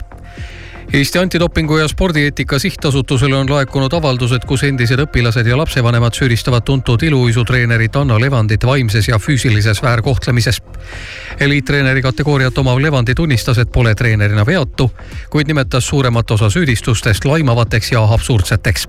Eesti 0.94 1.20
Antidopingu 1.20 1.78
ja 1.78 1.88
Spordieetika 1.88 2.60
Sihtasutusele 2.60 3.36
on 3.36 3.50
laekunud 3.50 3.94
avaldused, 3.94 4.46
kus 4.48 4.64
endised 4.64 5.02
õpilased 5.04 5.48
ja 5.48 5.58
lapsevanemad 5.60 6.16
süüdistavad 6.16 6.64
tuntud 6.64 7.04
iluuisutreenerit 7.04 7.96
Anno 8.00 8.20
Levandit 8.20 8.64
vaimses 8.66 9.08
ja 9.08 9.20
füüsilises 9.20 9.84
väärkohtlemises. 9.84 10.62
eliittreeneri 11.40 12.02
kategooriat 12.02 12.58
omav 12.58 12.80
Levandi 12.82 13.16
tunnistas, 13.16 13.58
et 13.58 13.72
pole 13.72 13.96
treenerina 13.96 14.46
veatu, 14.46 14.92
kuid 15.30 15.48
nimetas 15.48 15.88
suuremat 15.88 16.32
osa 16.32 16.50
süüdistustest 16.50 17.26
laimavateks 17.26 17.92
ja 17.92 18.04
absurdseteks 18.04 18.88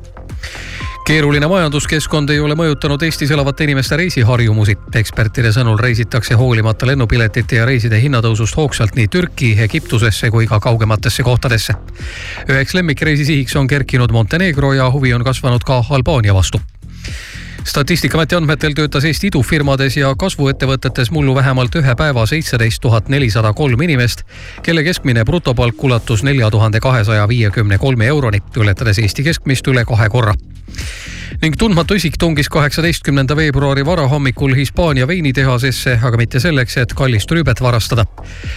keeruline 1.09 1.47
majanduskeskkond 1.49 2.29
ei 2.35 2.41
ole 2.45 2.53
mõjutanud 2.59 3.01
Eestis 3.07 3.31
elavate 3.33 3.65
inimeste 3.65 3.97
reisiharjumusi. 3.97 4.75
ekspertide 5.01 5.53
sõnul 5.57 5.81
reisitakse 5.81 6.37
hoolimata 6.37 6.87
lennupiletite 6.87 7.57
ja 7.57 7.65
reiside 7.65 8.01
hinnatõusust 8.03 8.57
hoogsalt 8.57 8.97
nii 8.97 9.09
Türki, 9.09 9.55
Egiptusesse 9.65 10.31
kui 10.31 10.47
ka 10.47 10.61
kaugematesse 10.61 11.23
kohtadesse. 11.23 11.75
üheks 12.49 12.75
lemmikreisi 12.75 13.25
sihiks 13.25 13.57
on 13.57 13.67
kerkinud 13.67 14.13
Montenegro 14.13 14.73
ja 14.73 14.91
huvi 14.91 15.15
on 15.15 15.25
kasvanud 15.25 15.65
ka 15.65 15.85
Albaania 15.91 16.35
vastu 16.35 16.61
statistikaameti 17.65 18.35
andmetel 18.35 18.73
töötas 18.73 19.05
Eesti 19.05 19.31
idufirmades 19.33 19.97
ja 19.97 20.15
kasvuettevõtetes 20.19 21.11
mullu 21.11 21.35
vähemalt 21.35 21.75
ühe 21.81 21.95
päeva 21.99 22.27
seitseteist 22.27 22.81
tuhat 22.81 23.09
nelisada 23.09 23.53
kolm 23.53 23.83
inimest, 23.83 24.25
kelle 24.63 24.85
keskmine 24.85 25.25
brutopalk 25.25 25.85
ulatus 25.85 26.23
nelja 26.23 26.51
tuhande 26.51 26.81
kahesaja 26.81 27.29
viiekümne 27.29 27.79
kolme 27.79 28.07
euroni, 28.07 28.43
ületades 28.57 28.99
Eesti 28.99 29.27
keskmist 29.31 29.67
üle 29.69 29.85
kahe 29.85 30.09
korra 30.09 30.35
ning 31.43 31.57
tundmatu 31.59 31.95
isik 31.95 32.17
tungis 32.19 32.49
kaheksateistkümnenda 32.49 33.37
veebruari 33.37 33.87
varahommikul 33.87 34.55
Hispaania 34.55 35.07
veinitehasesse, 35.07 35.99
aga 36.03 36.17
mitte 36.17 36.41
selleks, 36.41 36.77
et 36.77 36.95
kallist 36.95 37.31
rüübet 37.31 37.63
varastada. 37.63 38.05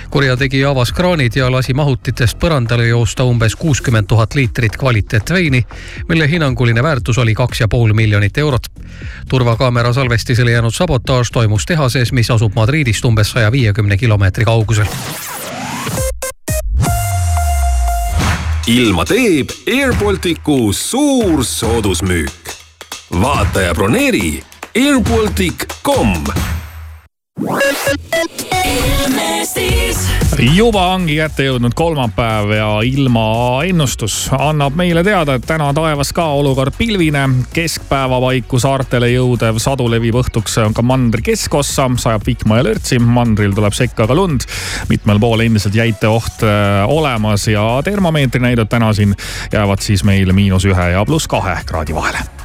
kurjategija 0.09 0.69
avas 0.69 0.91
kraanid 0.91 1.35
ja 1.35 1.51
lasi 1.51 1.73
mahutitest 1.73 2.37
põrandale 2.39 2.87
joosta 2.87 3.23
umbes 3.23 3.55
kuuskümmend 3.55 4.07
tuhat 4.07 4.35
liitrit 4.35 4.77
kvaliteetveini, 4.77 5.63
mille 6.09 6.29
hinnanguline 6.29 6.83
väärtus 6.83 7.17
oli 7.17 7.33
kaks 7.33 7.61
ja 7.61 7.67
pool 7.67 7.93
miljonit 7.93 8.37
eurot. 8.37 8.67
turvakaamera 9.29 9.93
salvestisele 9.93 10.51
jäänud 10.51 10.73
sabotaaž 10.73 11.31
toimus 11.31 11.65
tehases, 11.65 12.11
mis 12.11 12.31
asub 12.31 12.55
Madridist 12.55 13.05
umbes 13.05 13.31
saja 13.31 13.51
viiekümne 13.51 13.97
kilomeetri 13.97 14.45
kaugusel 14.45 14.85
ilma 18.67 19.03
teeb 19.05 19.49
Air 19.67 19.93
Balticu 19.99 20.73
suur 20.73 21.43
soodusmüük. 21.45 22.40
Vaata 23.11 23.61
ja 23.61 23.73
broneeri 23.75 24.43
airbaltic.com 24.77 26.23
juba 30.55 30.81
ongi 30.93 31.17
kätte 31.19 31.45
jõudnud 31.45 31.75
kolmapäev 31.75 32.53
ja 32.55 32.69
ilmaennustus 32.87 34.15
annab 34.37 34.77
meile 34.79 35.03
teada, 35.03 35.35
et 35.35 35.45
täna 35.47 35.69
taevas 35.75 36.13
ka 36.15 36.25
olukord 36.39 36.73
pilvine. 36.77 37.29
keskpäeva 37.53 38.19
paiku 38.21 38.59
saartele 38.59 39.11
jõudev 39.11 39.59
sadu 39.59 39.89
levib 39.91 40.15
õhtuks 40.23 40.57
ka 40.75 40.81
mandri 40.81 41.21
keskossa, 41.31 41.89
sajab 41.97 42.25
vihma 42.25 42.61
ja 42.61 42.67
lörtsi, 42.69 42.99
mandril 42.99 43.55
tuleb 43.55 43.75
sekka 43.75 44.07
ka 44.07 44.15
lund. 44.15 44.47
mitmel 44.89 45.19
pool 45.19 45.39
endiselt 45.39 45.75
jäiteoht 45.75 46.43
äh, 46.43 46.83
olemas 46.87 47.47
ja 47.47 47.81
termomeetrinäidud 47.83 48.69
täna 48.69 48.93
siin 48.93 49.15
jäävad 49.53 49.81
siis 49.81 50.03
meil 50.03 50.33
miinus 50.33 50.65
ühe 50.65 50.91
ja 50.95 51.05
pluss 51.05 51.27
kahe 51.27 51.59
kraadi 51.65 51.95
vahele 51.95 52.40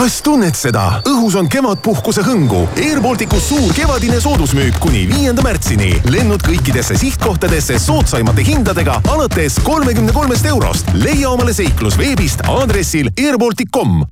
kas 0.00 0.18
tunned 0.24 0.56
seda? 0.56 1.00
õhus 1.08 1.36
on 1.36 1.48
kevadpuhkuse 1.48 2.22
hõngu. 2.24 2.62
Air 2.80 3.00
Balticus 3.04 3.48
suur 3.50 3.72
kevadine 3.76 4.20
soodusmüük 4.20 4.78
kuni 4.80 5.06
viienda 5.08 5.44
märtsini. 5.44 5.92
lennud 6.08 6.44
kõikidesse 6.44 6.96
sihtkohtadesse 7.00 7.78
soodsaimate 7.78 8.44
hindadega 8.44 9.00
alates 9.08 9.60
kolmekümne 9.64 10.12
kolmest 10.12 10.46
eurost. 10.46 10.92
leia 10.94 11.30
omale 11.30 11.52
seiklus 11.56 11.98
veebist 11.98 12.44
aadressil 12.48 13.12
airbaltic.com. 13.16 14.04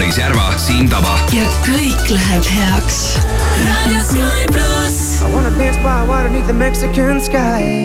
Maris 0.00 0.16
Järva, 0.16 0.54
Siim 0.56 0.86
Taba. 0.88 1.12
ja 1.28 1.44
kõik 1.60 2.06
läheb 2.08 2.46
heaks. 2.48 3.18
raadio 3.60 4.00
Sky 4.08 4.46
pluss. 4.48 5.20
I 5.20 5.28
wanna 5.28 5.50
dance 5.58 5.76
by 5.84 6.08
water 6.08 6.30
beneath 6.30 6.46
the 6.46 6.54
Mexican 6.54 7.20
sky. 7.20 7.84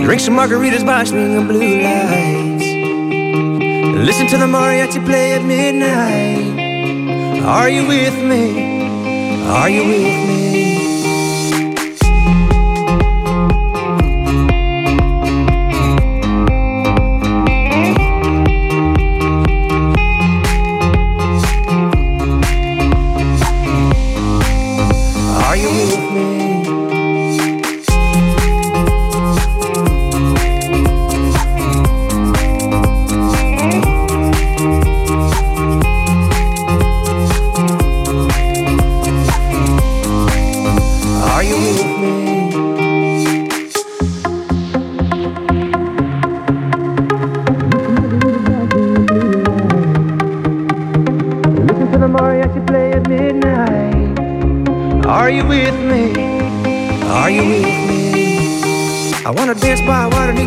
Drink 0.00 0.20
some 0.20 0.34
margaritas 0.34 0.82
by 0.82 1.04
swinging 1.04 1.46
blue 1.46 1.82
lights. 1.84 2.64
Listen 4.00 4.26
to 4.28 4.38
the 4.38 4.46
mariachi 4.46 5.04
play 5.04 5.34
at 5.34 5.44
midnight. 5.44 6.56
Are 7.44 7.68
you 7.68 7.86
with 7.86 8.16
me? 8.24 8.96
Are 9.52 9.68
you 9.68 9.84
with 9.84 10.28
me? 10.28 10.65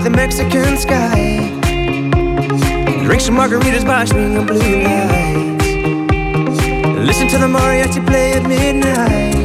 The 0.10 0.16
Mexican 0.18 0.78
sky. 0.78 1.50
Drink 3.04 3.22
some 3.22 3.36
margaritas 3.36 3.86
by 3.86 4.06
swinging 4.06 4.46
blue 4.46 4.84
lights. 4.84 5.66
Listen 7.08 7.28
to 7.28 7.38
the 7.38 7.48
mariachi 7.48 8.06
play 8.06 8.34
at 8.34 8.44
midnight. 8.48 9.36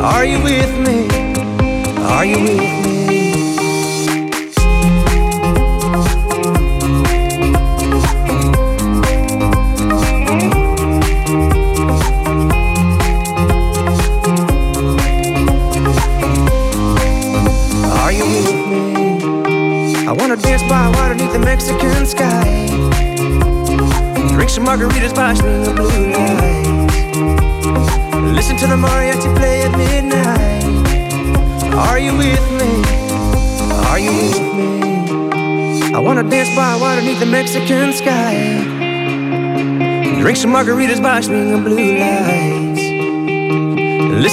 Are 0.00 0.24
you 0.24 0.42
with 0.42 0.78
me? 0.78 1.08
Are 2.02 2.24
you 2.24 2.38
with 2.42 2.58
me? 2.58 2.83
By 20.74 20.88
water 20.88 21.14
beneath 21.14 21.32
the 21.32 21.38
Mexican 21.38 22.04
sky. 22.04 22.66
Drink 24.34 24.50
some 24.50 24.66
margaritas 24.66 25.14
by 25.14 25.32
swinging 25.34 25.72
blue 25.76 26.06
lights. 26.16 27.06
Listen 28.38 28.56
to 28.56 28.66
the 28.66 28.78
mariachi 28.84 29.30
play 29.36 29.62
at 29.62 29.72
midnight. 29.78 30.64
Are 31.86 32.00
you 32.00 32.12
with 32.16 32.46
me? 32.58 32.72
Are 33.90 34.00
you 34.00 34.12
with 34.20 34.40
me? 34.58 35.94
I 35.94 36.00
wanna 36.00 36.24
dance 36.28 36.50
by 36.56 36.74
water 36.82 37.02
beneath 37.02 37.20
the 37.20 37.30
Mexican 37.38 37.92
sky. 37.92 38.34
Drink 40.20 40.36
some 40.36 40.52
margaritas 40.52 41.00
by 41.00 41.20
swinging 41.20 41.62
blue 41.62 41.98
lights. 41.98 42.63